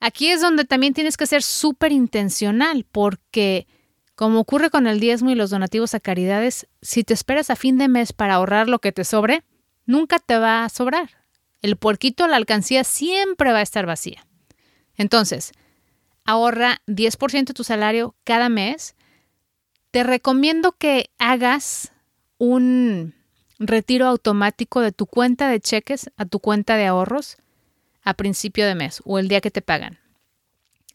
Aquí 0.00 0.28
es 0.30 0.40
donde 0.40 0.64
también 0.64 0.94
tienes 0.94 1.16
que 1.16 1.26
ser 1.26 1.42
súper 1.42 1.92
intencional 1.92 2.84
porque 2.90 3.66
como 4.14 4.40
ocurre 4.40 4.70
con 4.70 4.86
el 4.86 5.00
diezmo 5.00 5.30
y 5.30 5.34
los 5.34 5.50
donativos 5.50 5.94
a 5.94 6.00
caridades, 6.00 6.66
si 6.80 7.04
te 7.04 7.14
esperas 7.14 7.50
a 7.50 7.56
fin 7.56 7.78
de 7.78 7.88
mes 7.88 8.12
para 8.12 8.34
ahorrar 8.34 8.68
lo 8.68 8.78
que 8.78 8.92
te 8.92 9.04
sobre, 9.04 9.42
nunca 9.86 10.18
te 10.18 10.38
va 10.38 10.64
a 10.64 10.68
sobrar. 10.68 11.10
El 11.62 11.76
puerquito, 11.76 12.26
la 12.26 12.36
alcancía 12.36 12.84
siempre 12.84 13.52
va 13.52 13.58
a 13.58 13.62
estar 13.62 13.86
vacía. 13.86 14.26
Entonces, 14.96 15.52
ahorra 16.24 16.82
10% 16.86 17.46
de 17.46 17.54
tu 17.54 17.64
salario 17.64 18.14
cada 18.24 18.48
mes. 18.48 18.94
Te 19.90 20.02
recomiendo 20.02 20.72
que 20.72 21.10
hagas 21.18 21.92
un 22.38 23.14
retiro 23.58 24.06
automático 24.06 24.80
de 24.80 24.92
tu 24.92 25.06
cuenta 25.06 25.48
de 25.48 25.60
cheques 25.60 26.10
a 26.16 26.24
tu 26.24 26.40
cuenta 26.40 26.76
de 26.76 26.86
ahorros 26.86 27.36
a 28.02 28.14
principio 28.14 28.66
de 28.66 28.74
mes 28.74 29.00
o 29.04 29.18
el 29.18 29.28
día 29.28 29.40
que 29.40 29.50
te 29.50 29.62
pagan. 29.62 29.98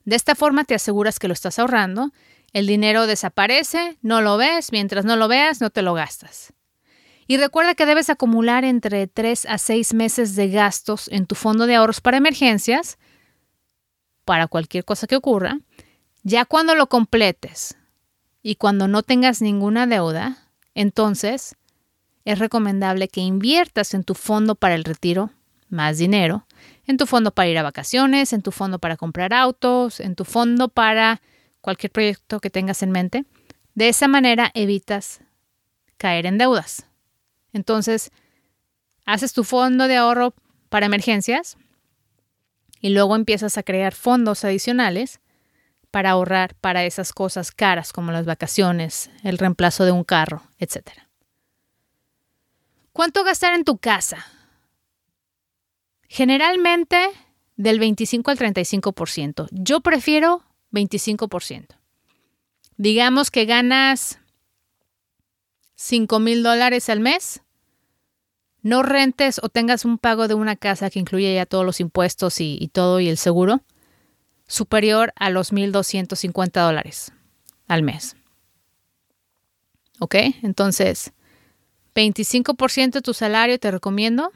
De 0.04 0.16
esta 0.16 0.36
forma 0.36 0.66
te 0.66 0.76
aseguras 0.76 1.20
que 1.20 1.28
lo 1.28 1.34
estás 1.34 1.60
ahorrando 1.60 2.12
El 2.54 2.68
dinero 2.68 3.08
desaparece, 3.08 3.98
no 4.02 4.22
lo 4.22 4.38
ves, 4.38 4.72
mientras 4.72 5.06
no 5.06 5.16
lo 5.16 5.28
veas, 5.28 5.62
no 5.62 5.70
te 5.70 5.82
lo 5.82 5.94
gastas. 5.94 6.54
Y 7.28 7.38
recuerda 7.38 7.76
que 7.76 7.86
debes 7.86 8.10
acumular 8.10 8.64
entre 8.64 9.08
3 9.08 9.48
a 9.48 9.58
6 9.58 9.94
meses 9.94 10.36
de 10.36 10.50
gastos 10.50 11.10
en 11.10 11.26
tu 11.26 11.36
fondo 11.36 11.68
de 11.68 11.76
ahorros 11.76 12.00
para 12.00 12.18
emergencias, 12.18 12.98
para 14.24 14.48
cualquier 14.48 14.86
cosa 14.86 15.08
que 15.08 15.18
ocurra. 15.18 15.60
Ya 16.24 16.46
cuando 16.46 16.74
lo 16.74 16.88
completes 16.88 17.76
y 18.42 18.56
cuando 18.56 18.88
no 18.88 19.04
tengas 19.04 19.42
ninguna 19.42 19.88
deuda, 19.88 20.38
entonces 20.74 21.56
es 22.24 22.40
recomendable 22.40 23.10
que 23.10 23.22
inviertas 23.22 23.94
en 23.94 24.04
tu 24.04 24.14
fondo 24.14 24.56
para 24.56 24.76
el 24.76 24.84
retiro 24.84 25.32
más 25.70 25.98
dinero, 25.98 26.46
en 26.86 26.98
tu 26.98 27.06
fondo 27.06 27.32
para 27.32 27.50
ir 27.50 27.58
a 27.58 27.64
vacaciones, 27.64 28.32
en 28.32 28.42
tu 28.42 28.52
fondo 28.52 28.80
para 28.80 28.96
comprar 28.96 29.34
autos, 29.34 30.00
en 30.00 30.16
tu 30.16 30.24
fondo 30.24 30.70
para 30.70 31.22
cualquier 31.68 31.92
proyecto 31.92 32.40
que 32.40 32.50
tengas 32.50 32.82
en 32.82 32.92
mente. 32.92 33.26
De 33.76 33.90
esa 33.90 34.08
manera 34.08 34.52
evitas 34.54 35.20
caer 35.98 36.26
en 36.26 36.38
deudas. 36.38 36.86
Entonces, 37.52 38.10
haces 39.06 39.34
tu 39.34 39.44
fondo 39.44 39.90
de 39.90 39.98
ahorro 39.98 40.34
para 40.70 40.86
emergencias 40.86 41.58
y 42.80 42.92
luego 42.92 43.18
empiezas 43.18 43.58
a 43.58 43.64
crear 43.64 43.94
fondos 43.94 44.46
adicionales 44.46 45.20
para 45.92 46.12
ahorrar 46.12 46.56
para 46.56 46.86
esas 46.86 47.12
cosas 47.12 47.52
caras 47.52 47.92
como 47.92 48.14
las 48.14 48.26
vacaciones, 48.26 49.10
el 49.26 49.38
reemplazo 49.38 49.84
de 49.84 49.92
un 49.92 50.06
carro, 50.06 50.44
etc. 50.60 50.92
¿Cuánto 52.94 53.26
gastar 53.26 53.54
en 53.54 53.66
tu 53.66 53.78
casa? 53.78 54.26
Generalmente 56.08 57.10
del 57.58 57.78
25 57.78 58.32
al 58.32 58.38
35%. 58.38 59.50
Yo 59.52 59.82
prefiero 59.82 60.47
25%. 60.78 61.78
Digamos 62.78 63.32
que 63.32 63.46
ganas 63.46 64.20
5 65.76 66.20
mil 66.20 66.44
dólares 66.44 66.90
al 66.90 67.00
mes. 67.00 67.42
No 68.62 68.84
rentes 68.84 69.40
o 69.42 69.50
tengas 69.50 69.86
un 69.86 69.98
pago 69.98 70.28
de 70.28 70.34
una 70.34 70.56
casa 70.56 70.90
que 70.90 71.00
incluye 71.00 71.34
ya 71.34 71.46
todos 71.46 71.66
los 71.66 71.80
impuestos 71.80 72.42
y, 72.42 72.70
todo 72.74 73.00
y 73.00 73.08
el 73.08 73.18
seguro 73.18 73.62
superior 74.48 75.14
a 75.16 75.30
los 75.30 75.54
1.250 75.54 76.66
dólares 76.66 77.14
al 77.68 77.84
mes. 77.84 78.16
¿Ok? 80.00 80.16
Entonces, 80.42 81.14
25% 81.96 82.92
de 82.92 83.02
tu 83.02 83.14
salario 83.14 83.60
te 83.60 83.72
recomiendo. 83.72 84.32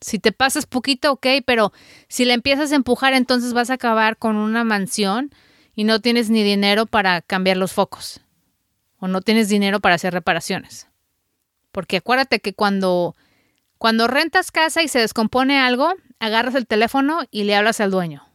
Si 0.00 0.18
te 0.18 0.32
pasas 0.32 0.66
poquito, 0.66 1.12
ok, 1.12 1.26
pero 1.44 1.72
si 2.08 2.24
le 2.24 2.32
empiezas 2.34 2.72
a 2.72 2.76
empujar, 2.76 3.14
entonces 3.14 3.52
vas 3.52 3.70
a 3.70 3.74
acabar 3.74 4.16
con 4.16 4.36
una 4.36 4.62
mansión 4.62 5.32
y 5.78 5.84
no 5.84 6.00
tienes 6.00 6.28
ni 6.28 6.42
dinero 6.42 6.86
para 6.86 7.22
cambiar 7.22 7.56
los 7.56 7.72
focos 7.72 8.20
o 8.98 9.06
no 9.06 9.20
tienes 9.20 9.48
dinero 9.48 9.78
para 9.78 9.94
hacer 9.94 10.12
reparaciones. 10.12 10.88
Porque 11.70 11.98
acuérdate 11.98 12.40
que 12.40 12.52
cuando, 12.52 13.14
cuando 13.78 14.08
rentas 14.08 14.50
casa 14.50 14.82
y 14.82 14.88
se 14.88 14.98
descompone 14.98 15.60
algo, 15.60 15.94
agarras 16.18 16.56
el 16.56 16.66
teléfono 16.66 17.20
y 17.30 17.44
le 17.44 17.54
hablas 17.54 17.80
al 17.80 17.92
dueño. 17.92 18.28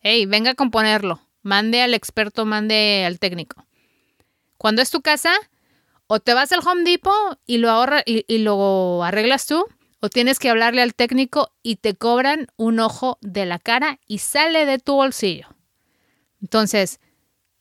Hey, 0.00 0.26
venga 0.26 0.50
a 0.50 0.54
componerlo. 0.56 1.20
Mande 1.42 1.82
al 1.82 1.94
experto, 1.94 2.46
mande 2.46 3.04
al 3.06 3.20
técnico. 3.20 3.64
Cuando 4.58 4.82
es 4.82 4.90
tu 4.90 5.02
casa, 5.02 5.32
o 6.08 6.18
te 6.18 6.34
vas 6.34 6.50
al 6.50 6.66
Home 6.66 6.82
Depot 6.82 7.38
y 7.46 7.58
lo 7.58 7.70
y, 8.06 8.24
y 8.26 8.38
lo 8.38 9.04
arreglas 9.04 9.46
tú, 9.46 9.64
o 10.00 10.08
tienes 10.08 10.40
que 10.40 10.50
hablarle 10.50 10.82
al 10.82 10.96
técnico 10.96 11.52
y 11.62 11.76
te 11.76 11.94
cobran 11.94 12.48
un 12.56 12.80
ojo 12.80 13.18
de 13.20 13.46
la 13.46 13.60
cara 13.60 14.00
y 14.08 14.18
sale 14.18 14.66
de 14.66 14.80
tu 14.80 14.94
bolsillo. 14.94 15.46
Entonces, 16.42 17.00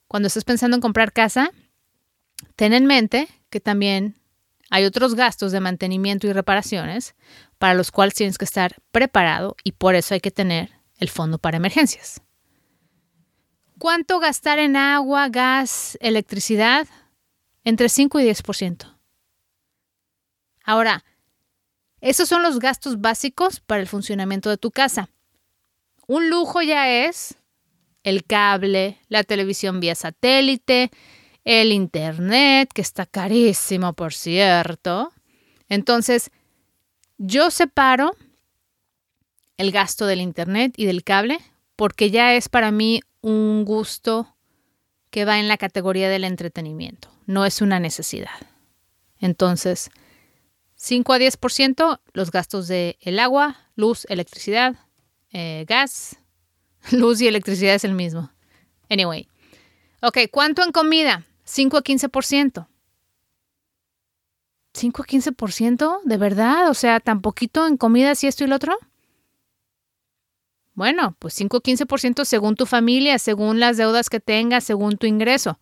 cuando 0.08 0.28
estés 0.28 0.44
pensando 0.44 0.76
en 0.76 0.82
comprar 0.82 1.14
casa, 1.14 1.52
ten 2.56 2.74
en 2.74 2.86
mente 2.86 3.30
que 3.50 3.62
también 3.62 4.18
hay 4.70 4.86
otros 4.86 5.16
gastos 5.16 5.52
de 5.52 5.60
mantenimiento 5.60 6.28
y 6.28 6.34
reparaciones 6.34 7.16
para 7.58 7.76
los 7.76 7.92
cuales 7.92 8.16
tienes 8.16 8.38
que 8.38 8.46
estar 8.46 8.82
preparado 8.92 9.56
y 9.64 9.74
por 9.74 9.96
eso 9.96 10.14
hay 10.14 10.20
que 10.20 10.32
tener 10.32 10.72
el 10.98 11.10
fondo 11.10 11.38
para 11.38 11.58
emergencias. 11.58 12.22
¿Cuánto 13.78 14.20
gastar 14.20 14.60
en 14.60 14.76
agua, 14.76 15.30
gas, 15.30 15.98
electricidad? 16.02 16.88
Entre 17.64 17.90
5 17.90 18.20
y 18.20 18.26
10%. 18.26 18.98
Ahora, 20.64 21.04
esos 22.00 22.30
son 22.30 22.44
los 22.44 22.60
gastos 22.60 23.02
básicos 23.02 23.60
para 23.60 23.82
el 23.82 23.88
funcionamiento 23.88 24.50
de 24.50 24.58
tu 24.58 24.72
casa. 24.72 25.10
Un 26.08 26.30
lujo 26.30 26.62
ya 26.62 26.90
es 26.90 27.36
el 28.04 28.24
cable, 28.26 29.00
la 29.08 29.24
televisión 29.24 29.80
vía 29.80 29.96
satélite, 29.96 30.92
el 31.44 31.72
internet, 31.72 32.70
que 32.74 32.82
está 32.82 33.06
carísimo, 33.06 33.94
por 33.94 34.14
cierto. 34.14 35.12
Entonces, 35.70 36.32
yo 37.18 37.52
separo 37.52 38.16
el 39.58 39.72
gasto 39.72 40.06
del 40.06 40.22
internet 40.22 40.74
y 40.78 40.86
del 40.86 41.04
cable 41.04 41.40
porque 41.76 42.12
ya 42.12 42.36
es 42.36 42.50
para 42.50 42.72
mí 42.72 43.02
un 43.22 43.66
gusto 43.66 44.36
que 45.10 45.26
va 45.26 45.40
en 45.40 45.48
la 45.48 45.58
categoría 45.58 46.10
del 46.10 46.24
entretenimiento, 46.24 47.10
no 47.26 47.46
es 47.46 47.62
una 47.62 47.80
necesidad. 47.80 48.40
Entonces, 49.20 49.92
5 50.76 51.14
a 51.14 51.20
10% 51.20 52.00
los 52.14 52.32
gastos 52.32 52.68
de 52.68 52.98
el 53.02 53.20
agua, 53.20 53.70
luz, 53.76 54.06
electricidad, 54.10 54.76
eh, 55.32 55.66
gas. 55.68 56.18
Luz 56.92 57.22
y 57.22 57.28
electricidad 57.28 57.76
es 57.76 57.84
el 57.84 57.94
mismo. 57.94 58.32
Anyway. 58.90 59.28
Ok, 60.02 60.18
¿cuánto 60.32 60.64
en 60.64 60.72
comida? 60.72 61.26
5 61.44 61.78
a 61.78 61.84
15%. 61.84 62.68
5 64.74 65.02
a 65.02 65.06
15%, 65.06 66.00
¿de 66.04 66.18
verdad? 66.18 66.70
O 66.70 66.74
sea, 66.74 67.00
tan 67.00 67.22
poquito 67.22 67.68
en 67.68 67.78
comida 67.78 68.16
si 68.16 68.28
esto 68.28 68.44
y 68.44 68.48
lo 68.48 68.56
otro. 68.56 68.78
Bueno, 70.74 71.16
pues 71.20 71.34
5 71.36 71.58
o 71.58 71.62
15% 71.62 72.26
según 72.26 72.56
tu 72.56 72.66
familia, 72.66 73.20
según 73.20 73.60
las 73.60 73.78
deudas 73.78 74.10
que 74.10 74.20
tengas, 74.20 74.64
según 74.64 74.98
tu 74.98 75.06
ingreso. 75.06 75.60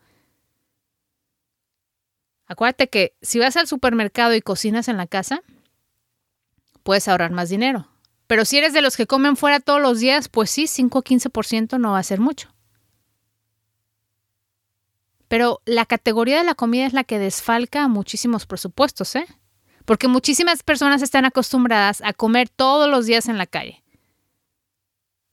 Acuérdate 2.45 2.89
que 2.89 3.15
si 3.21 3.39
vas 3.39 3.57
al 3.57 3.67
supermercado 3.67 4.33
y 4.35 4.41
cocinas 4.41 4.87
en 4.87 4.97
la 4.97 5.07
casa, 5.07 5.41
puedes 6.83 7.07
ahorrar 7.07 7.31
más 7.31 7.49
dinero. 7.49 7.87
Pero 8.29 8.45
si 8.45 8.59
eres 8.59 8.73
de 8.73 8.83
los 8.83 8.95
que 8.95 9.07
comen 9.07 9.35
fuera 9.35 9.59
todos 9.59 9.81
los 9.81 9.99
días, 9.99 10.29
pues 10.29 10.51
sí, 10.51 10.67
5 10.67 10.99
o 10.99 11.03
15% 11.03 11.79
no 11.79 11.93
va 11.93 11.97
a 11.97 12.03
ser 12.03 12.19
mucho. 12.19 12.53
Pero 15.27 15.63
la 15.65 15.87
categoría 15.87 16.37
de 16.37 16.43
la 16.43 16.53
comida 16.53 16.85
es 16.85 16.93
la 16.93 17.03
que 17.03 17.17
desfalca 17.17 17.87
muchísimos 17.87 18.45
presupuestos, 18.45 19.15
¿eh? 19.15 19.25
Porque 19.83 20.07
muchísimas 20.07 20.61
personas 20.61 21.01
están 21.01 21.25
acostumbradas 21.25 22.03
a 22.05 22.13
comer 22.13 22.49
todos 22.49 22.87
los 22.87 23.07
días 23.07 23.27
en 23.29 23.39
la 23.39 23.47
calle. 23.47 23.83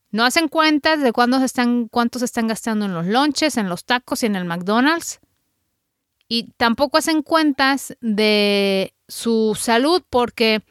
No 0.09 0.25
hacen 0.25 0.47
cuentas 0.47 0.99
de 0.99 1.13
cuánto 1.13 1.37
se 1.37 1.45
están, 1.45 1.89
cuánto 1.89 2.17
se 2.17 2.25
están 2.25 2.47
gastando 2.47 2.85
en 2.85 2.95
los 2.95 3.05
lunches, 3.05 3.57
en 3.57 3.69
los 3.69 3.85
tacos 3.85 4.23
y 4.23 4.25
en 4.25 4.35
el 4.35 4.45
McDonald's 4.45 5.19
y 6.27 6.51
tampoco 6.57 6.97
hacen 6.97 7.21
cuentas 7.21 7.95
de 8.01 8.93
su 9.07 9.55
salud 9.59 10.03
porque 10.09 10.63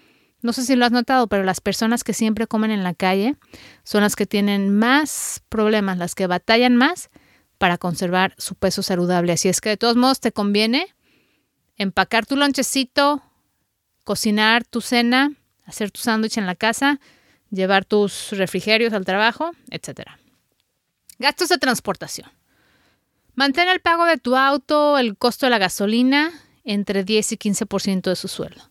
no 0.43 0.52
sé 0.52 0.64
si 0.64 0.76
lo 0.76 0.85
has 0.85 0.93
notado, 0.93 1.26
pero 1.26 1.43
las 1.45 1.61
personas 1.61 2.05
que 2.05 2.12
siempre 2.12 2.47
comen 2.47 2.71
en 2.71 2.85
la 2.85 2.95
calle 2.95 3.37
son 3.85 4.02
las 4.02 4.16
que 4.16 4.26
tienen 4.26 4.76
más 4.76 5.43
problemas, 5.49 5.99
las 5.99 6.14
que 6.14 6.26
batallan 6.26 6.76
más 6.76 7.11
para 7.59 7.78
conservar 7.78 8.35
su 8.38 8.55
peso 8.55 8.83
saludable. 8.83 9.33
Así 9.33 9.49
es 9.49 9.61
que 9.61 9.71
de 9.71 9.76
todos 9.76 9.97
modos 9.97 10.21
te 10.21 10.33
conviene 10.33 10.95
empacar 11.76 12.26
tu 12.26 12.37
lonchecito, 12.37 13.23
cocinar 14.05 14.64
tu 14.64 14.81
cena, 14.81 15.33
hacer 15.64 15.90
tu 15.90 16.00
sándwich 16.00 16.38
en 16.38 16.47
la 16.47 16.55
casa, 16.55 17.00
llevar 17.50 17.85
tus 17.85 18.31
refrigerios 18.33 18.93
al 18.93 19.05
trabajo, 19.05 19.52
etc. 19.71 20.11
Gastos 21.19 21.49
de 21.49 21.59
transportación. 21.59 22.31
Mantén 23.35 23.69
el 23.69 23.81
pago 23.81 24.05
de 24.05 24.16
tu 24.16 24.37
auto, 24.37 24.99
el 24.99 25.16
costo 25.16 25.47
de 25.47 25.50
la 25.50 25.59
gasolina, 25.59 26.33
entre 26.64 27.05
10 27.05 27.33
y 27.33 27.37
15% 27.37 28.02
de 28.02 28.16
su 28.16 28.28
sueldo. 28.28 28.71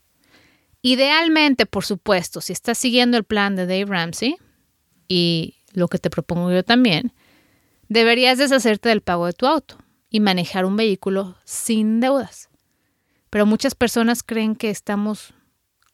Idealmente, 0.87 1.65
por 1.65 1.83
supuesto, 1.83 2.41
si 2.41 2.53
estás 2.53 2.77
siguiendo 2.77 3.17
el 3.17 3.23
plan 3.23 3.55
de 3.55 3.65
Dave 3.65 3.85
Ramsey 3.85 4.37
y 5.07 5.55
lo 5.73 5.87
que 5.87 5.97
te 5.97 6.11
propongo 6.11 6.51
yo 6.51 6.63
también, 6.63 7.11
deberías 7.89 8.37
deshacerte 8.37 8.89
del 8.89 9.01
pago 9.01 9.25
de 9.25 9.33
tu 9.33 9.47
auto 9.47 9.79
y 10.11 10.19
manejar 10.19 10.63
un 10.63 10.75
vehículo 10.75 11.39
sin 11.43 12.01
deudas. 12.01 12.49
Pero 13.31 13.47
muchas 13.47 13.73
personas 13.73 14.21
creen 14.21 14.55
que 14.55 14.69
estamos 14.69 15.33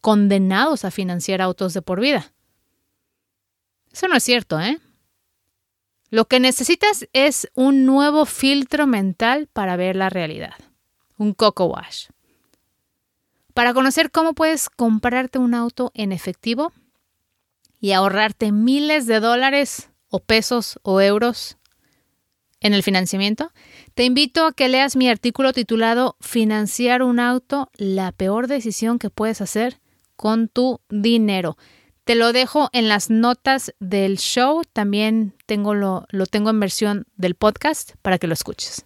condenados 0.01 0.83
a 0.83 0.91
financiar 0.91 1.41
autos 1.41 1.73
de 1.73 1.81
por 1.81 2.01
vida. 2.01 2.33
Eso 3.93 4.09
no 4.09 4.17
es 4.17 4.23
cierto, 4.23 4.59
¿eh? 4.59 4.77
Lo 6.09 6.27
que 6.27 6.41
necesitas 6.41 7.07
es 7.13 7.49
un 7.53 7.85
nuevo 7.85 8.25
filtro 8.25 8.87
mental 8.87 9.47
para 9.53 9.77
ver 9.77 9.95
la 9.95 10.09
realidad, 10.09 10.55
un 11.15 11.33
coco 11.33 11.67
wash. 11.67 12.07
Para 13.53 13.73
conocer 13.73 14.11
cómo 14.11 14.33
puedes 14.33 14.69
comprarte 14.69 15.39
un 15.39 15.53
auto 15.53 15.91
en 15.93 16.11
efectivo 16.11 16.71
y 17.79 17.91
ahorrarte 17.91 18.51
miles 18.51 19.07
de 19.07 19.19
dólares 19.19 19.89
o 20.09 20.19
pesos 20.19 20.79
o 20.83 21.01
euros 21.01 21.57
en 22.61 22.73
el 22.73 22.83
financiamiento, 22.83 23.51
te 23.95 24.03
invito 24.03 24.45
a 24.45 24.53
que 24.53 24.69
leas 24.69 24.95
mi 24.95 25.09
artículo 25.09 25.51
titulado 25.51 26.15
Financiar 26.21 27.01
un 27.01 27.19
auto, 27.19 27.69
la 27.75 28.11
peor 28.11 28.47
decisión 28.47 28.99
que 28.99 29.09
puedes 29.09 29.41
hacer 29.41 29.81
con 30.15 30.47
tu 30.47 30.79
dinero. 30.89 31.57
Te 32.03 32.15
lo 32.15 32.33
dejo 32.33 32.69
en 32.71 32.87
las 32.87 33.09
notas 33.09 33.73
del 33.79 34.17
show, 34.17 34.61
también 34.71 35.33
tengo 35.45 35.73
lo, 35.73 36.05
lo 36.09 36.25
tengo 36.27 36.51
en 36.51 36.59
versión 36.59 37.07
del 37.15 37.35
podcast 37.35 37.93
para 38.01 38.19
que 38.19 38.27
lo 38.27 38.33
escuches. 38.33 38.85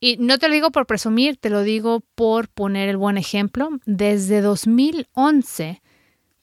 Y 0.00 0.16
no 0.18 0.38
te 0.38 0.48
lo 0.48 0.54
digo 0.54 0.70
por 0.70 0.86
presumir, 0.86 1.36
te 1.38 1.50
lo 1.50 1.62
digo 1.62 2.00
por 2.14 2.48
poner 2.48 2.88
el 2.88 2.96
buen 2.96 3.18
ejemplo. 3.18 3.70
Desde 3.84 4.40
2011, 4.40 5.82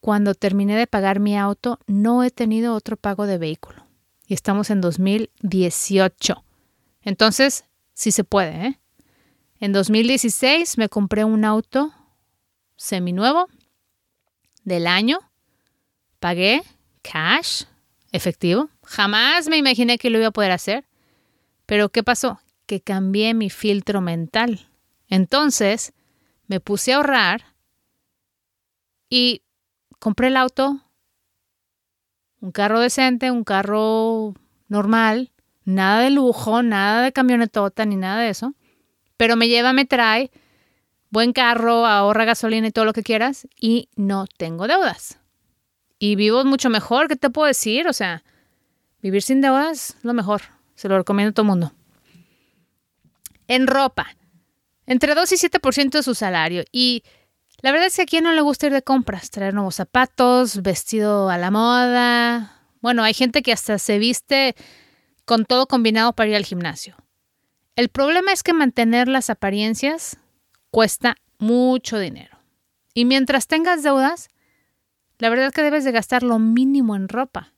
cuando 0.02 0.36
terminé 0.36 0.76
de 0.76 0.88
pagar 0.88 1.20
mi 1.20 1.38
auto, 1.38 1.80
no 1.88 2.24
he 2.24 2.32
tenido 2.32 2.76
otro 2.76 2.98
pago 2.98 3.26
de 3.26 3.38
vehículo. 3.38 3.86
Y 4.28 4.34
estamos 4.34 4.70
en 4.70 4.82
2018. 4.82 6.44
Entonces, 7.02 7.66
sí 7.94 8.12
se 8.12 8.24
puede, 8.24 8.68
¿eh? 8.68 8.80
En 9.60 9.72
2016 9.72 10.78
me 10.78 10.90
compré 10.90 11.24
un 11.24 11.46
auto 11.46 11.94
seminuevo 12.76 13.48
del 14.64 14.86
año. 14.86 15.20
Pagué 16.20 16.62
cash, 17.02 17.64
efectivo. 18.12 18.70
Jamás 18.84 19.48
me 19.48 19.58
imaginé 19.58 19.98
que 19.98 20.10
lo 20.10 20.18
iba 20.18 20.28
a 20.28 20.32
poder 20.32 20.52
hacer. 20.52 20.86
Pero 21.66 21.90
¿qué 21.90 22.04
pasó? 22.04 22.40
Que 22.66 22.82
cambié 22.82 23.34
mi 23.34 23.50
filtro 23.50 24.02
mental. 24.02 24.68
Entonces 25.08 25.94
me 26.48 26.60
puse 26.60 26.94
a 26.94 26.98
ahorrar 26.98 27.56
y 29.10 29.44
compré 30.00 30.28
el 30.28 30.38
auto, 30.38 30.80
un 32.42 32.52
carro 32.52 32.80
decente, 32.80 33.32
un 33.32 33.44
carro 33.44 34.34
normal, 34.68 35.32
nada 35.64 36.02
de 36.02 36.12
lujo, 36.12 36.62
nada 36.64 37.02
de 37.02 37.12
camionetota 37.12 37.86
ni 37.86 37.96
nada 37.96 38.22
de 38.22 38.30
eso, 38.30 38.54
pero 39.18 39.36
me 39.36 39.48
lleva, 39.48 39.74
me 39.74 39.86
trae, 39.86 40.32
buen 41.10 41.34
carro, 41.34 41.86
ahorra 41.86 42.26
gasolina 42.26 42.68
y 42.68 42.72
todo 42.72 42.86
lo 42.86 42.94
que 42.94 43.04
quieras 43.04 43.48
y 43.60 43.90
no 43.96 44.26
tengo 44.38 44.68
deudas. 44.68 45.18
Y 45.98 46.16
vivo 46.16 46.44
mucho 46.44 46.70
mejor, 46.70 47.08
¿qué 47.08 47.16
te 47.16 47.30
puedo 47.30 47.48
decir? 47.48 47.88
O 47.88 47.94
sea, 47.94 48.24
vivir 49.02 49.22
sin 49.22 49.42
deudas, 49.42 49.98
lo 50.04 50.14
mejor. 50.14 50.42
Se 50.76 50.90
lo 50.90 50.98
recomiendo 50.98 51.30
a 51.30 51.34
todo 51.34 51.44
el 51.44 51.48
mundo. 51.48 51.72
En 53.48 53.68
ropa, 53.68 54.08
entre 54.86 55.16
2 55.16 55.32
y 55.32 55.36
7% 55.36 55.90
de 55.92 56.04
su 56.04 56.16
salario. 56.16 56.64
Y 56.72 57.04
la 57.62 57.72
verdad 57.72 57.88
es 57.88 57.96
que 57.96 58.04
a 58.04 58.06
quien 58.06 58.24
no 58.24 58.34
le 58.34 58.42
gusta 58.42 58.68
ir 58.68 58.74
de 58.74 58.82
compras, 58.82 59.30
traer 59.32 59.54
nuevos 59.54 59.76
zapatos, 59.76 60.62
vestido 60.62 61.30
a 61.30 61.38
la 61.38 61.52
moda. 61.52 62.62
Bueno, 62.82 63.04
hay 63.04 63.14
gente 63.14 63.42
que 63.42 63.52
hasta 63.52 63.80
se 63.80 63.98
viste 63.98 64.56
con 65.26 65.46
todo 65.46 65.68
combinado 65.68 66.14
para 66.14 66.30
ir 66.30 66.36
al 66.36 66.46
gimnasio. 66.46 66.96
El 67.76 67.90
problema 67.90 68.32
es 68.32 68.44
que 68.44 68.54
mantener 68.54 69.08
las 69.08 69.30
apariencias 69.30 70.18
cuesta 70.72 71.18
mucho 71.40 72.00
dinero. 72.00 72.38
Y 72.94 73.06
mientras 73.06 73.48
tengas 73.48 73.84
deudas, 73.84 74.30
la 75.18 75.30
verdad 75.30 75.48
es 75.48 75.54
que 75.54 75.64
debes 75.64 75.84
de 75.84 75.92
gastar 75.92 76.24
lo 76.24 76.40
mínimo 76.40 76.96
en 76.96 77.10
ropa. 77.10 77.54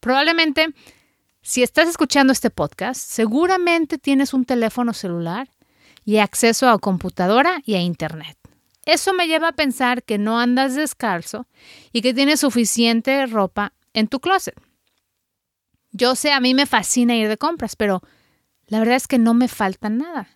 Probablemente 0.00 0.74
si 1.46 1.62
estás 1.62 1.88
escuchando 1.88 2.32
este 2.32 2.50
podcast, 2.50 3.00
seguramente 3.00 3.98
tienes 3.98 4.34
un 4.34 4.44
teléfono 4.44 4.92
celular 4.92 5.48
y 6.04 6.18
acceso 6.18 6.68
a 6.68 6.80
computadora 6.80 7.62
y 7.64 7.76
a 7.76 7.80
Internet. 7.80 8.36
Eso 8.84 9.14
me 9.14 9.28
lleva 9.28 9.48
a 9.50 9.52
pensar 9.52 10.02
que 10.02 10.18
no 10.18 10.40
andas 10.40 10.74
descalzo 10.74 11.46
y 11.92 12.02
que 12.02 12.12
tienes 12.12 12.40
suficiente 12.40 13.24
ropa 13.26 13.74
en 13.94 14.08
tu 14.08 14.18
closet. 14.18 14.60
Yo 15.92 16.16
sé, 16.16 16.32
a 16.32 16.40
mí 16.40 16.52
me 16.52 16.66
fascina 16.66 17.14
ir 17.14 17.28
de 17.28 17.38
compras, 17.38 17.76
pero 17.76 18.02
la 18.66 18.80
verdad 18.80 18.96
es 18.96 19.06
que 19.06 19.20
no 19.20 19.32
me 19.32 19.46
falta 19.46 19.88
nada. 19.88 20.28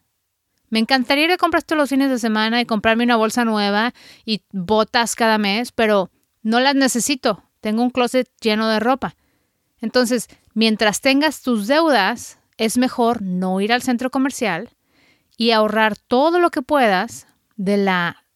Me 0.68 0.78
encantaría 0.78 1.24
ir 1.24 1.30
de 1.30 1.38
compras 1.38 1.64
todos 1.64 1.78
los 1.78 1.90
fines 1.90 2.08
de 2.08 2.20
semana 2.20 2.60
y 2.60 2.66
comprarme 2.66 3.02
una 3.02 3.16
bolsa 3.16 3.44
nueva 3.44 3.94
y 4.24 4.44
botas 4.52 5.16
cada 5.16 5.38
mes, 5.38 5.72
pero 5.72 6.12
no 6.42 6.60
las 6.60 6.76
necesito. 6.76 7.42
Tengo 7.60 7.82
un 7.82 7.90
closet 7.90 8.30
lleno 8.40 8.68
de 8.68 8.78
ropa. 8.78 9.16
Entonces, 9.80 10.28
mientras 10.60 11.00
tengas 11.00 11.40
tus 11.40 11.68
deudas, 11.68 12.38
es 12.58 12.76
mejor 12.76 13.22
no 13.22 13.62
ir 13.62 13.72
al 13.72 13.80
centro 13.80 14.10
comercial 14.10 14.68
y 15.38 15.52
ahorrar 15.52 15.96
todo 15.96 16.38
lo 16.38 16.50
que 16.50 16.60
puedas 16.60 17.26
de 17.56 17.78
la 17.78 18.26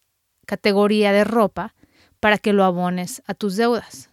categoría 0.46 1.12
de 1.12 1.24
ropa 1.24 1.74
para 2.20 2.38
que 2.38 2.54
lo 2.54 2.64
abones 2.64 3.22
a 3.26 3.34
tus 3.34 3.56
deudas. 3.56 4.08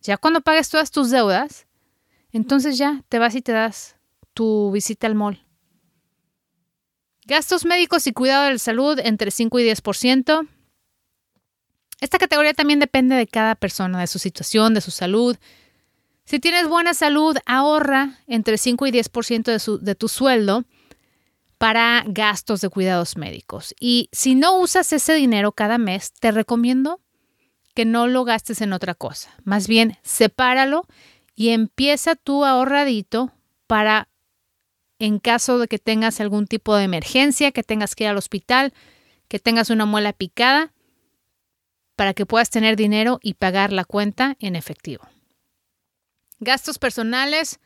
Ya 0.00 0.16
cuando 0.16 0.40
pagues 0.40 0.70
todas 0.70 0.90
tus 0.90 1.10
deudas, 1.10 1.66
entonces 2.30 2.78
ya 2.78 3.02
te 3.10 3.18
vas 3.18 3.34
y 3.34 3.42
te 3.42 3.52
das 3.52 3.96
tu 4.32 4.70
visita 4.72 5.06
al 5.06 5.14
mall. 5.14 5.44
Gastos 7.26 7.66
médicos 7.66 8.06
y 8.06 8.14
cuidado 8.14 8.46
de 8.46 8.52
la 8.52 8.58
salud 8.58 8.98
entre 8.98 9.30
5 9.30 9.58
y 9.58 9.64
10%. 9.64 10.48
Esta 12.00 12.18
categoría 12.18 12.54
también 12.54 12.78
depende 12.78 13.14
de 13.14 13.26
cada 13.26 13.56
persona, 13.56 14.00
de 14.00 14.06
su 14.06 14.18
situación, 14.18 14.72
de 14.72 14.80
su 14.80 14.90
salud, 14.90 15.36
si 16.32 16.40
tienes 16.40 16.66
buena 16.66 16.94
salud, 16.94 17.36
ahorra 17.44 18.18
entre 18.26 18.56
5 18.56 18.86
y 18.86 18.90
10% 18.90 19.42
de, 19.42 19.58
su, 19.58 19.78
de 19.80 19.94
tu 19.94 20.08
sueldo 20.08 20.64
para 21.58 22.04
gastos 22.06 22.62
de 22.62 22.70
cuidados 22.70 23.18
médicos. 23.18 23.74
Y 23.78 24.08
si 24.12 24.34
no 24.34 24.56
usas 24.56 24.94
ese 24.94 25.12
dinero 25.12 25.52
cada 25.52 25.76
mes, 25.76 26.14
te 26.14 26.30
recomiendo 26.30 27.02
que 27.74 27.84
no 27.84 28.06
lo 28.06 28.24
gastes 28.24 28.62
en 28.62 28.72
otra 28.72 28.94
cosa. 28.94 29.28
Más 29.44 29.68
bien, 29.68 29.98
sepáralo 30.04 30.86
y 31.34 31.50
empieza 31.50 32.14
tu 32.14 32.46
ahorradito 32.46 33.30
para, 33.66 34.08
en 34.98 35.18
caso 35.18 35.58
de 35.58 35.68
que 35.68 35.78
tengas 35.78 36.18
algún 36.18 36.46
tipo 36.46 36.74
de 36.76 36.84
emergencia, 36.84 37.52
que 37.52 37.62
tengas 37.62 37.94
que 37.94 38.04
ir 38.04 38.08
al 38.08 38.16
hospital, 38.16 38.72
que 39.28 39.38
tengas 39.38 39.68
una 39.68 39.84
muela 39.84 40.14
picada, 40.14 40.72
para 41.94 42.14
que 42.14 42.24
puedas 42.24 42.48
tener 42.48 42.76
dinero 42.76 43.20
y 43.22 43.34
pagar 43.34 43.70
la 43.70 43.84
cuenta 43.84 44.34
en 44.40 44.56
efectivo. 44.56 45.11
Gastos 46.42 46.80
personales. 46.80 47.60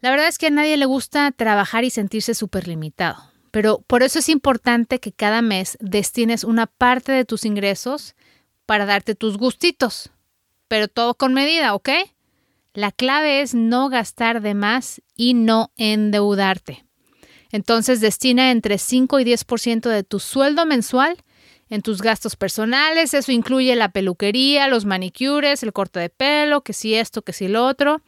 La 0.00 0.08
verdad 0.08 0.28
es 0.28 0.38
que 0.38 0.46
a 0.46 0.50
nadie 0.50 0.78
le 0.78 0.86
gusta 0.86 1.30
trabajar 1.30 1.84
y 1.84 1.90
sentirse 1.90 2.32
súper 2.34 2.66
limitado, 2.66 3.18
pero 3.50 3.84
por 3.86 4.02
eso 4.02 4.18
es 4.18 4.30
importante 4.30 4.98
que 4.98 5.12
cada 5.12 5.42
mes 5.42 5.76
destines 5.78 6.42
una 6.42 6.66
parte 6.66 7.12
de 7.12 7.26
tus 7.26 7.44
ingresos 7.44 8.14
para 8.64 8.86
darte 8.86 9.14
tus 9.14 9.36
gustitos, 9.36 10.10
pero 10.68 10.88
todo 10.88 11.14
con 11.14 11.34
medida, 11.34 11.74
¿ok? 11.74 11.90
La 12.72 12.92
clave 12.92 13.42
es 13.42 13.54
no 13.54 13.90
gastar 13.90 14.40
de 14.40 14.54
más 14.54 15.02
y 15.14 15.34
no 15.34 15.72
endeudarte. 15.76 16.86
Entonces 17.50 18.00
destina 18.00 18.50
entre 18.52 18.78
5 18.78 19.20
y 19.20 19.24
10% 19.24 19.90
de 19.90 20.02
tu 20.02 20.18
sueldo 20.18 20.64
mensual 20.64 21.18
en 21.68 21.82
tus 21.82 22.02
gastos 22.02 22.36
personales. 22.36 23.14
Eso 23.14 23.32
incluye 23.32 23.74
la 23.76 23.90
peluquería, 23.90 24.68
los 24.68 24.84
manicures, 24.84 25.62
el 25.62 25.72
corte 25.72 26.00
de 26.00 26.10
pelo, 26.10 26.62
que 26.62 26.72
si 26.72 26.94
esto, 26.94 27.22
que 27.22 27.32
si 27.32 27.48
lo 27.48 27.66
otro. 27.66 28.02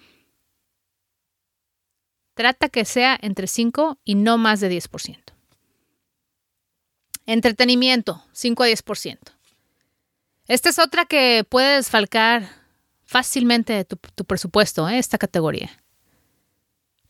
Trata 2.34 2.68
que 2.68 2.84
sea 2.84 3.18
entre 3.20 3.46
5 3.46 3.98
y 4.04 4.14
no 4.14 4.38
más 4.38 4.60
de 4.60 4.70
10%. 4.70 5.18
Entretenimiento, 7.26 8.24
5 8.32 8.62
a 8.62 8.68
10%. 8.68 9.18
Esta 10.46 10.68
es 10.70 10.78
otra 10.78 11.04
que 11.04 11.44
puede 11.48 11.76
desfalcar 11.76 12.48
fácilmente 13.04 13.84
tu 13.84 14.24
presupuesto, 14.24 14.88
¿eh? 14.88 14.98
esta 14.98 15.18
categoría. 15.18 15.70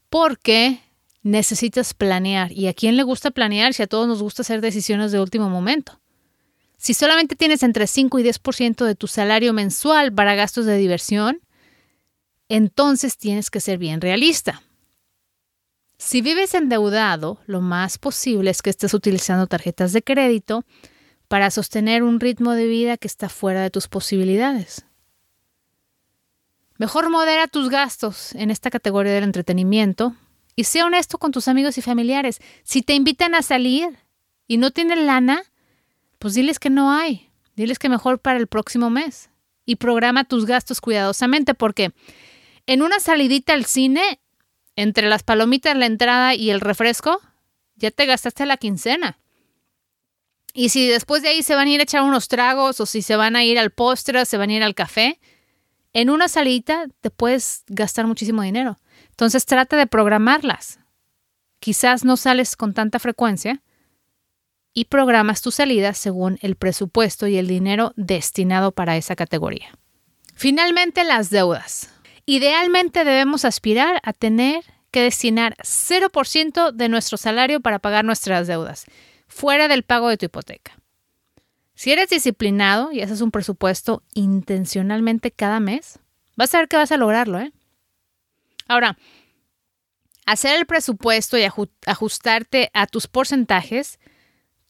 Porque 0.09 0.81
necesitas 1.23 1.95
planear. 1.95 2.51
¿Y 2.53 2.67
a 2.69 2.75
quién 2.75 2.97
le 2.97 3.03
gusta 3.03 3.31
planear 3.31 3.75
si 3.75 3.83
a 3.83 3.87
todos 3.87 4.09
nos 4.09 4.23
gusta 4.23 4.43
hacer 4.43 4.61
decisiones 4.61 5.13
de 5.13 5.21
último 5.21 5.49
momento? 5.49 6.01
Si 6.79 6.95
solamente 6.95 7.37
tienes 7.37 7.63
entre 7.65 7.87
5 7.87 8.19
y 8.21 8.23
10% 8.23 8.85
de 8.85 8.95
tu 8.95 9.09
salario 9.09 9.53
mensual 9.53 10.13
para 10.13 10.37
gastos 10.37 10.65
de 10.65 10.79
diversión, 10.79 11.41
entonces 12.49 13.19
tienes 13.19 13.51
que 13.51 13.61
ser 13.61 13.79
bien 13.79 14.01
realista. 14.01 14.63
Si 15.99 16.23
vives 16.23 16.55
endeudado, 16.55 17.41
lo 17.47 17.61
más 17.61 17.99
posible 17.99 18.51
es 18.51 18.63
que 18.63 18.71
estés 18.71 18.95
utilizando 18.95 19.49
tarjetas 19.49 19.93
de 19.93 20.03
crédito 20.03 20.65
para 21.27 21.51
sostener 21.51 22.05
un 22.05 22.21
ritmo 22.21 22.53
de 22.53 22.69
vida 22.69 22.97
que 22.97 23.09
está 23.09 23.29
fuera 23.29 23.61
de 23.61 23.71
tus 23.71 23.89
posibilidades. 23.89 24.85
Mejor 26.79 27.11
modera 27.11 27.49
tus 27.49 27.69
gastos 27.69 28.33
en 28.37 28.53
esta 28.53 28.71
categoría 28.71 29.13
del 29.13 29.25
entretenimiento 29.25 30.15
y 30.55 30.65
sea 30.65 30.87
honesto 30.87 31.19
con 31.19 31.33
tus 31.33 31.49
amigos 31.49 31.77
y 31.77 31.83
familiares. 31.83 32.41
Si 32.63 32.83
te 32.83 32.95
invitan 32.95 33.35
a 33.35 33.43
salir 33.43 33.99
y 34.47 34.59
no 34.59 34.71
tienen 34.71 35.07
lana, 35.07 35.43
pues 36.19 36.35
diles 36.35 36.59
que 36.59 36.71
no 36.71 36.93
hay, 36.93 37.31
diles 37.57 37.79
que 37.79 37.89
mejor 37.89 38.19
para 38.21 38.39
el 38.39 38.47
próximo 38.47 38.91
mes 38.91 39.31
y 39.65 39.77
programa 39.77 40.25
tus 40.25 40.47
gastos 40.47 40.81
cuidadosamente 40.81 41.55
porque 41.55 41.93
en 42.67 42.83
una 42.83 43.01
salidita 43.01 43.55
al 43.55 43.65
cine, 43.65 44.21
entre 44.77 45.09
las 45.09 45.23
palomitas, 45.23 45.77
la 45.77 45.87
entrada 45.87 46.35
y 46.35 46.51
el 46.51 46.61
refresco, 46.61 47.21
ya 47.77 47.91
te 47.91 48.07
gastaste 48.07 48.47
la 48.47 48.57
quincena. 48.57 49.19
Y 50.53 50.71
si 50.71 50.89
después 50.89 51.23
de 51.23 51.29
ahí 51.29 51.43
se 51.43 51.55
van 51.55 51.69
a 51.69 51.71
ir 51.71 51.81
a 51.81 51.85
echar 51.85 52.03
unos 52.03 52.29
tragos 52.29 52.81
o 52.81 52.87
si 52.87 53.03
se 53.03 53.17
van 53.17 53.37
a 53.37 53.45
ir 53.45 53.59
al 53.59 53.71
postre, 53.71 54.25
se 54.25 54.37
van 54.37 54.51
a 54.51 54.55
ir 54.55 54.63
al 54.63 54.75
café, 54.75 55.21
en 55.93 56.11
una 56.11 56.29
salidita 56.29 56.87
te 57.01 57.11
puedes 57.11 57.65
gastar 57.69 58.07
muchísimo 58.07 58.43
dinero. 58.43 58.79
Entonces 59.11 59.47
trata 59.47 59.77
de 59.77 59.87
programarlas. 59.87 60.79
Quizás 61.61 62.05
no 62.05 62.17
sales 62.17 62.57
con 62.57 62.75
tanta 62.75 62.99
frecuencia 62.99 63.63
y 64.79 64.85
programas 64.85 65.43
tus 65.43 65.57
salidas 65.57 65.99
según 65.99 66.39
el 66.41 66.55
presupuesto 66.55 67.27
y 67.27 67.37
el 67.37 67.49
dinero 67.49 67.93
destinado 67.97 68.71
para 68.71 68.97
esa 68.97 69.17
categoría. 69.17 69.77
Finalmente, 70.37 71.03
las 71.03 71.31
deudas. 71.31 71.93
Idealmente 72.27 73.05
debemos 73.05 73.45
aspirar 73.45 74.01
a 74.05 74.13
tener 74.13 74.63
que 74.93 75.03
destinar 75.03 75.57
0% 75.63 76.71
de 76.71 76.89
nuestro 76.89 77.19
salario 77.19 77.61
para 77.61 77.81
pagar 77.81 78.05
nuestras 78.05 78.47
deudas, 78.47 78.85
fuera 79.27 79.67
del 79.67 79.83
pago 79.83 80.11
de 80.11 80.17
tu 80.17 80.27
hipoteca. 80.27 80.79
Si 81.75 81.91
eres 81.91 82.11
disciplinado 82.11 82.93
y 82.93 83.01
haces 83.01 83.21
un 83.21 83.33
presupuesto 83.33 84.05
intencionalmente 84.15 85.33
cada 85.33 85.59
mes, 85.59 85.99
vas 86.37 86.55
a 86.55 86.59
ver 86.59 86.69
que 86.69 86.77
vas 86.77 86.93
a 86.93 86.97
lograrlo, 86.99 87.41
¿eh? 87.41 87.53
Ahora, 88.69 88.97
hacer 90.25 90.57
el 90.57 90.67
presupuesto 90.67 91.37
y 91.37 91.49
ajustarte 91.85 92.71
a 92.75 92.87
tus 92.87 93.09
porcentajes 93.09 93.99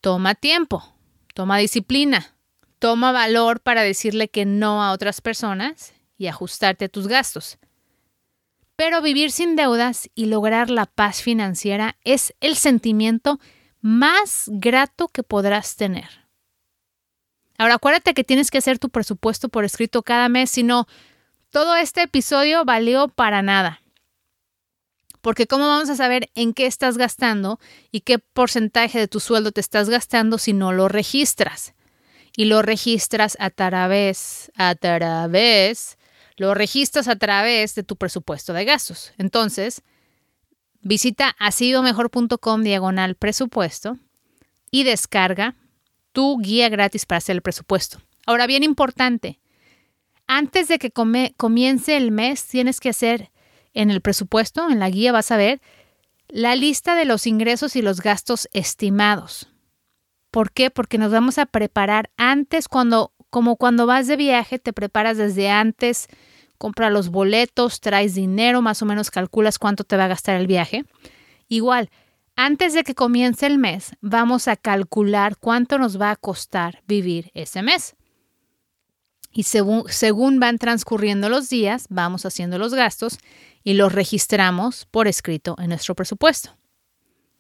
toma 0.01 0.35
tiempo, 0.35 0.95
toma 1.35 1.59
disciplina, 1.59 2.35
toma 2.79 3.13
valor 3.13 3.61
para 3.61 3.83
decirle 3.83 4.29
que 4.29 4.45
no 4.45 4.83
a 4.83 4.93
otras 4.93 5.21
personas 5.21 5.93
y 6.17 6.27
ajustarte 6.27 6.87
a 6.87 6.89
tus 6.89 7.09
gastos. 7.09 7.59
Pero 8.77 9.03
vivir 9.03 9.33
sin 9.33 9.57
deudas 9.57 10.09
y 10.15 10.27
lograr 10.27 10.71
la 10.71 10.87
paz 10.87 11.23
financiera 11.23 11.97
es 12.05 12.35
el 12.41 12.57
sentimiento 12.57 13.41
más 13.81 14.45
grato 14.53 15.09
que 15.09 15.23
podrás 15.23 15.77
tener. 15.77 16.29
Ahora 17.59 17.75
acuérdate 17.75 18.15
que 18.15 18.23
tienes 18.23 18.51
que 18.51 18.59
hacer 18.59 18.79
tu 18.79 18.89
presupuesto 18.89 19.49
por 19.49 19.65
escrito 19.65 20.03
cada 20.03 20.29
mes, 20.29 20.51
si 20.51 20.63
no, 20.63 20.87
todo 21.51 21.75
este 21.75 22.03
episodio 22.03 22.65
valió 22.65 23.09
para 23.09 23.43
nada. 23.43 23.81
Porque 25.29 25.47
¿cómo 25.47 25.69
vamos 25.69 25.91
a 25.91 25.95
saber 25.95 26.31
en 26.35 26.55
qué 26.55 26.64
estás 26.64 26.97
gastando 26.97 27.61
y 27.93 28.01
qué 28.01 28.19
porcentaje 28.19 28.99
de 28.99 29.09
tu 29.09 29.21
sueldo 29.21 29.53
te 29.53 29.61
estás 29.61 29.91
gastando 29.91 30.38
si 30.38 30.55
no 30.55 30.73
lo 30.73 30.88
registras? 30.88 31.75
Y 32.35 32.47
lo 32.47 32.62
registras 32.62 33.37
a 33.38 33.51
través, 33.51 34.51
a 34.57 34.75
través, 34.75 35.99
lo 36.38 36.55
registras 36.55 37.09
a 37.09 37.17
través 37.17 37.75
de 37.75 37.83
tu 37.83 37.97
presupuesto 37.97 38.55
de 38.55 38.64
gastos. 38.64 39.12
Entonces, 39.19 39.83
visita 40.81 41.37
asidomejor.com 41.38 42.62
diagonal 42.62 43.14
presupuesto 43.14 43.99
y 44.71 44.85
descarga 44.85 45.57
tu 46.12 46.38
guía 46.38 46.71
gratis 46.71 47.05
para 47.05 47.19
hacer 47.19 47.37
el 47.37 47.43
presupuesto. 47.43 48.01
Ahora, 48.25 48.47
bien 48.47 48.64
importante, 48.64 49.41
antes 50.27 50.69
de 50.69 50.79
que 50.79 50.91
comience 50.91 51.99
el 51.99 52.12
mes, 52.12 52.47
tienes 52.47 52.81
que 52.81 52.88
hacer 52.88 53.31
en 53.75 53.91
el 53.91 54.01
presupuesto, 54.01 54.69
en 54.71 54.79
la 54.79 54.91
guía 54.91 55.13
vas 55.13 55.31
a 55.31 55.37
ver 55.37 55.61
la 56.29 56.57
lista 56.57 56.95
de 56.95 57.05
los 57.05 57.27
ingresos 57.27 57.75
y 57.77 57.83
los 57.83 58.01
gastos 58.01 58.49
estimados. 58.53 59.49
¿Por 60.31 60.53
qué? 60.53 60.71
Porque 60.71 60.99
nos 60.99 61.11
vamos 61.11 61.39
a 61.39 61.47
preparar 61.47 62.11
antes 62.17 62.69
cuando, 62.69 63.13
como 63.31 63.57
cuando 63.57 63.87
vas 63.87 64.07
de 64.07 64.17
viaje, 64.17 64.59
te 64.59 64.75
preparas 64.75 65.17
desde 65.17 65.49
antes, 65.49 66.07
compra 66.59 66.91
los 66.91 67.09
boletos, 67.09 67.81
traes 67.81 68.15
dinero, 68.15 68.61
más 68.61 68.83
o 68.83 68.85
menos 68.85 69.11
calculas 69.11 69.59
cuánto 69.59 69.85
te 69.85 69.97
va 69.97 70.05
a 70.05 70.09
gastar 70.09 70.37
el 70.37 70.47
viaje. 70.47 70.85
Igual, 71.49 71.89
antes 72.37 72.75
de 72.75 72.85
que 72.85 72.95
comience 72.95 73.47
el 73.47 73.59
mes, 73.59 73.93
vamos 74.01 74.49
a 74.49 74.57
calcular 74.57 75.39
cuánto 75.39 75.79
nos 75.79 76.01
va 76.01 76.11
a 76.11 76.17
costar 76.17 76.83
vivir 76.87 77.31
ese 77.35 77.63
mes. 77.63 77.97
Y 79.33 79.45
según, 79.45 80.41
van 80.41 80.59
transcurriendo 80.59 81.29
los 81.29 81.49
días, 81.49 81.87
vamos 81.91 82.27
haciendo 82.27 82.59
los 82.59 82.75
gastos 82.75 83.19
y 83.69 83.75
los 83.75 83.93
registramos 83.93 84.87
por 84.87 85.09
escrito 85.09 85.55
en 85.59 85.69
nuestro 85.69 85.95
presupuesto. 85.95 86.57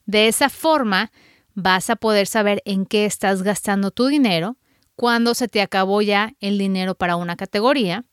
De 0.04 0.28
esa 0.28 0.50
forma, 0.50 1.10
vas 1.54 1.88
a 1.88 1.96
poder 1.96 2.26
saber 2.26 2.60
en 2.66 2.84
qué 2.84 3.06
estás 3.06 3.42
gastando 3.42 3.92
tu 3.92 4.08
dinero, 4.08 4.58
cuándo 4.94 5.32
se 5.32 5.48
te 5.48 5.62
acabó 5.62 6.02
ya 6.02 6.34
el 6.40 6.58
dinero 6.58 6.94
para 6.94 7.16
una 7.16 7.36
categoría 7.36 8.04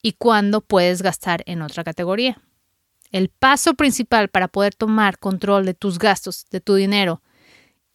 y 0.00 0.12
cuándo 0.12 0.62
puedes 0.62 1.02
gastar 1.02 1.42
en 1.44 1.60
otra 1.60 1.84
categoría. 1.84 2.40
El 3.12 3.28
paso 3.28 3.74
principal 3.74 4.30
para 4.30 4.48
poder 4.48 4.74
tomar 4.74 5.18
control 5.18 5.66
de 5.66 5.74
tus 5.74 5.98
gastos, 5.98 6.46
de 6.50 6.62
tu 6.62 6.76
dinero 6.76 7.20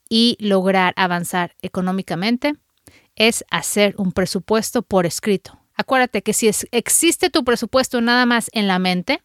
y 0.09 0.37
lograr 0.39 0.93
avanzar 0.95 1.55
económicamente 1.63 2.53
es 3.15 3.43
hacer 3.49 3.95
un 3.97 4.11
presupuesto 4.11 4.83
por 4.83 5.07
escrito. 5.07 5.62
Acuérdate 5.75 6.21
que 6.21 6.33
si 6.33 6.49
existe 6.71 7.29
tu 7.29 7.43
presupuesto 7.43 8.01
nada 8.01 8.25
más 8.25 8.49
en 8.53 8.67
la 8.67 8.79
mente, 8.79 9.21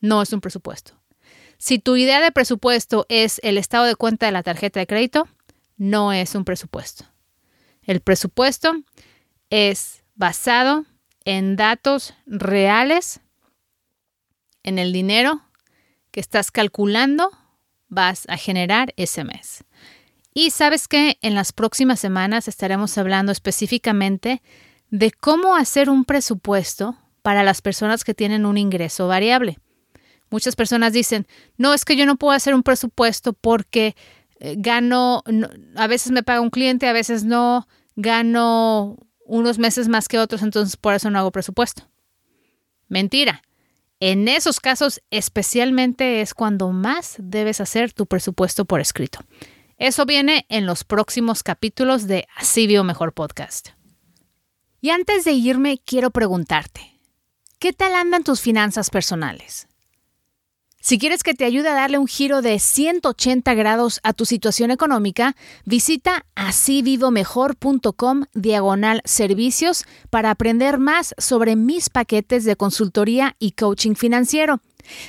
no 0.00 0.22
es 0.22 0.32
un 0.32 0.40
presupuesto. 0.40 1.00
Si 1.58 1.78
tu 1.78 1.96
idea 1.96 2.20
de 2.20 2.32
presupuesto 2.32 3.06
es 3.08 3.40
el 3.42 3.56
estado 3.56 3.84
de 3.84 3.96
cuenta 3.96 4.26
de 4.26 4.32
la 4.32 4.42
tarjeta 4.42 4.80
de 4.80 4.86
crédito, 4.86 5.26
no 5.76 6.12
es 6.12 6.34
un 6.34 6.44
presupuesto. 6.44 7.04
El 7.82 8.00
presupuesto 8.00 8.74
es 9.48 10.02
basado 10.14 10.84
en 11.24 11.56
datos 11.56 12.14
reales 12.26 13.20
en 14.62 14.78
el 14.78 14.92
dinero 14.92 15.42
que 16.10 16.20
estás 16.20 16.50
calculando 16.50 17.30
vas 17.88 18.24
a 18.28 18.36
generar 18.36 18.92
ese 18.96 19.24
mes. 19.24 19.64
Y 20.34 20.50
sabes 20.50 20.88
que 20.88 21.18
en 21.22 21.34
las 21.34 21.52
próximas 21.52 22.00
semanas 22.00 22.48
estaremos 22.48 22.98
hablando 22.98 23.32
específicamente 23.32 24.42
de 24.90 25.10
cómo 25.10 25.56
hacer 25.56 25.90
un 25.90 26.04
presupuesto 26.04 26.96
para 27.22 27.42
las 27.42 27.62
personas 27.62 28.04
que 28.04 28.14
tienen 28.14 28.46
un 28.46 28.58
ingreso 28.58 29.08
variable. 29.08 29.58
Muchas 30.30 30.56
personas 30.56 30.92
dicen, 30.92 31.26
no, 31.56 31.74
es 31.74 31.84
que 31.84 31.96
yo 31.96 32.06
no 32.06 32.16
puedo 32.16 32.32
hacer 32.32 32.54
un 32.54 32.62
presupuesto 32.62 33.32
porque 33.32 33.96
eh, 34.38 34.54
gano, 34.58 35.22
a 35.76 35.86
veces 35.86 36.12
me 36.12 36.22
paga 36.22 36.40
un 36.40 36.50
cliente, 36.50 36.88
a 36.88 36.92
veces 36.92 37.24
no, 37.24 37.66
gano 37.94 38.96
unos 39.24 39.58
meses 39.58 39.88
más 39.88 40.08
que 40.08 40.18
otros, 40.18 40.42
entonces 40.42 40.76
por 40.76 40.94
eso 40.94 41.10
no 41.10 41.18
hago 41.18 41.32
presupuesto. 41.32 41.88
Mentira. 42.88 43.42
En 43.98 44.28
esos 44.28 44.60
casos 44.60 45.00
especialmente 45.10 46.20
es 46.20 46.34
cuando 46.34 46.70
más 46.70 47.16
debes 47.18 47.60
hacer 47.60 47.92
tu 47.92 48.06
presupuesto 48.06 48.66
por 48.66 48.80
escrito. 48.80 49.20
Eso 49.78 50.04
viene 50.04 50.44
en 50.48 50.66
los 50.66 50.84
próximos 50.84 51.42
capítulos 51.42 52.06
de 52.06 52.28
Así 52.36 52.66
Vio 52.66 52.84
Mejor 52.84 53.14
Podcast. 53.14 53.75
Y 54.80 54.90
antes 54.90 55.24
de 55.24 55.32
irme, 55.32 55.80
quiero 55.84 56.10
preguntarte, 56.10 56.98
¿qué 57.58 57.72
tal 57.72 57.94
andan 57.94 58.24
tus 58.24 58.40
finanzas 58.40 58.90
personales? 58.90 59.66
Si 60.86 61.00
quieres 61.00 61.24
que 61.24 61.34
te 61.34 61.44
ayude 61.44 61.68
a 61.68 61.74
darle 61.74 61.98
un 61.98 62.06
giro 62.06 62.42
de 62.42 62.60
180 62.60 63.54
grados 63.54 63.98
a 64.04 64.12
tu 64.12 64.24
situación 64.24 64.70
económica, 64.70 65.34
visita 65.64 66.26
asivivomejor.com 66.36 68.26
diagonal 68.34 69.02
servicios 69.04 69.84
para 70.10 70.30
aprender 70.30 70.78
más 70.78 71.12
sobre 71.18 71.56
mis 71.56 71.90
paquetes 71.90 72.44
de 72.44 72.54
consultoría 72.54 73.34
y 73.40 73.50
coaching 73.52 73.96
financiero. 73.96 74.60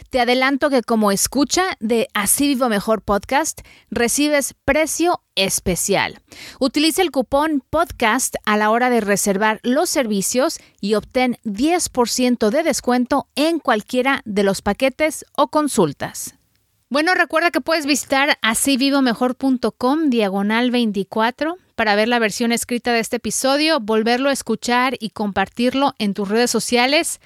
Te 0.10 0.20
adelanto 0.20 0.70
que 0.70 0.82
como 0.82 1.12
escucha 1.12 1.64
de 1.80 2.08
Así 2.14 2.48
Vivo 2.48 2.70
Mejor 2.70 3.02
Podcast, 3.02 3.62
recibes 3.90 4.54
precio 4.66 5.22
especial. 5.36 6.20
Utiliza 6.60 7.02
el 7.02 7.12
cupón 7.12 7.64
podcast 7.70 8.36
a 8.46 8.58
la 8.58 8.70
hora 8.70 8.90
de 8.90 9.02
reservar 9.02 9.60
los 9.64 9.90
servicios 9.90 10.60
y 10.82 10.96
obtén 10.96 11.38
10% 11.44 12.50
de 12.50 12.64
descuento 12.64 13.28
en 13.36 13.60
cualquiera 13.60 14.22
de 14.26 14.44
los 14.44 14.62
paquetes 14.62 15.26
o 15.36 15.50
consultas. 15.50 16.36
Bueno, 16.90 17.14
recuerda 17.16 17.52
que 17.52 17.60
puedes 17.60 17.86
visitar 17.86 18.38
asivivomejor.com 18.42 20.10
diagonal 20.10 20.72
24 20.72 21.58
para 21.76 21.96
ver 21.96 22.08
la 22.08 22.18
versión 22.18 22.54
escrita 22.54 22.94
de 22.94 23.00
este 23.02 23.18
episodio, 23.18 23.82
volverlo 23.82 24.30
a 24.30 24.34
escuchar 24.34 24.96
y 25.00 25.10
compartirlo 25.10 25.94
en 26.00 26.14
tus 26.14 26.30
redes 26.30 26.50
sociales. 26.50 27.20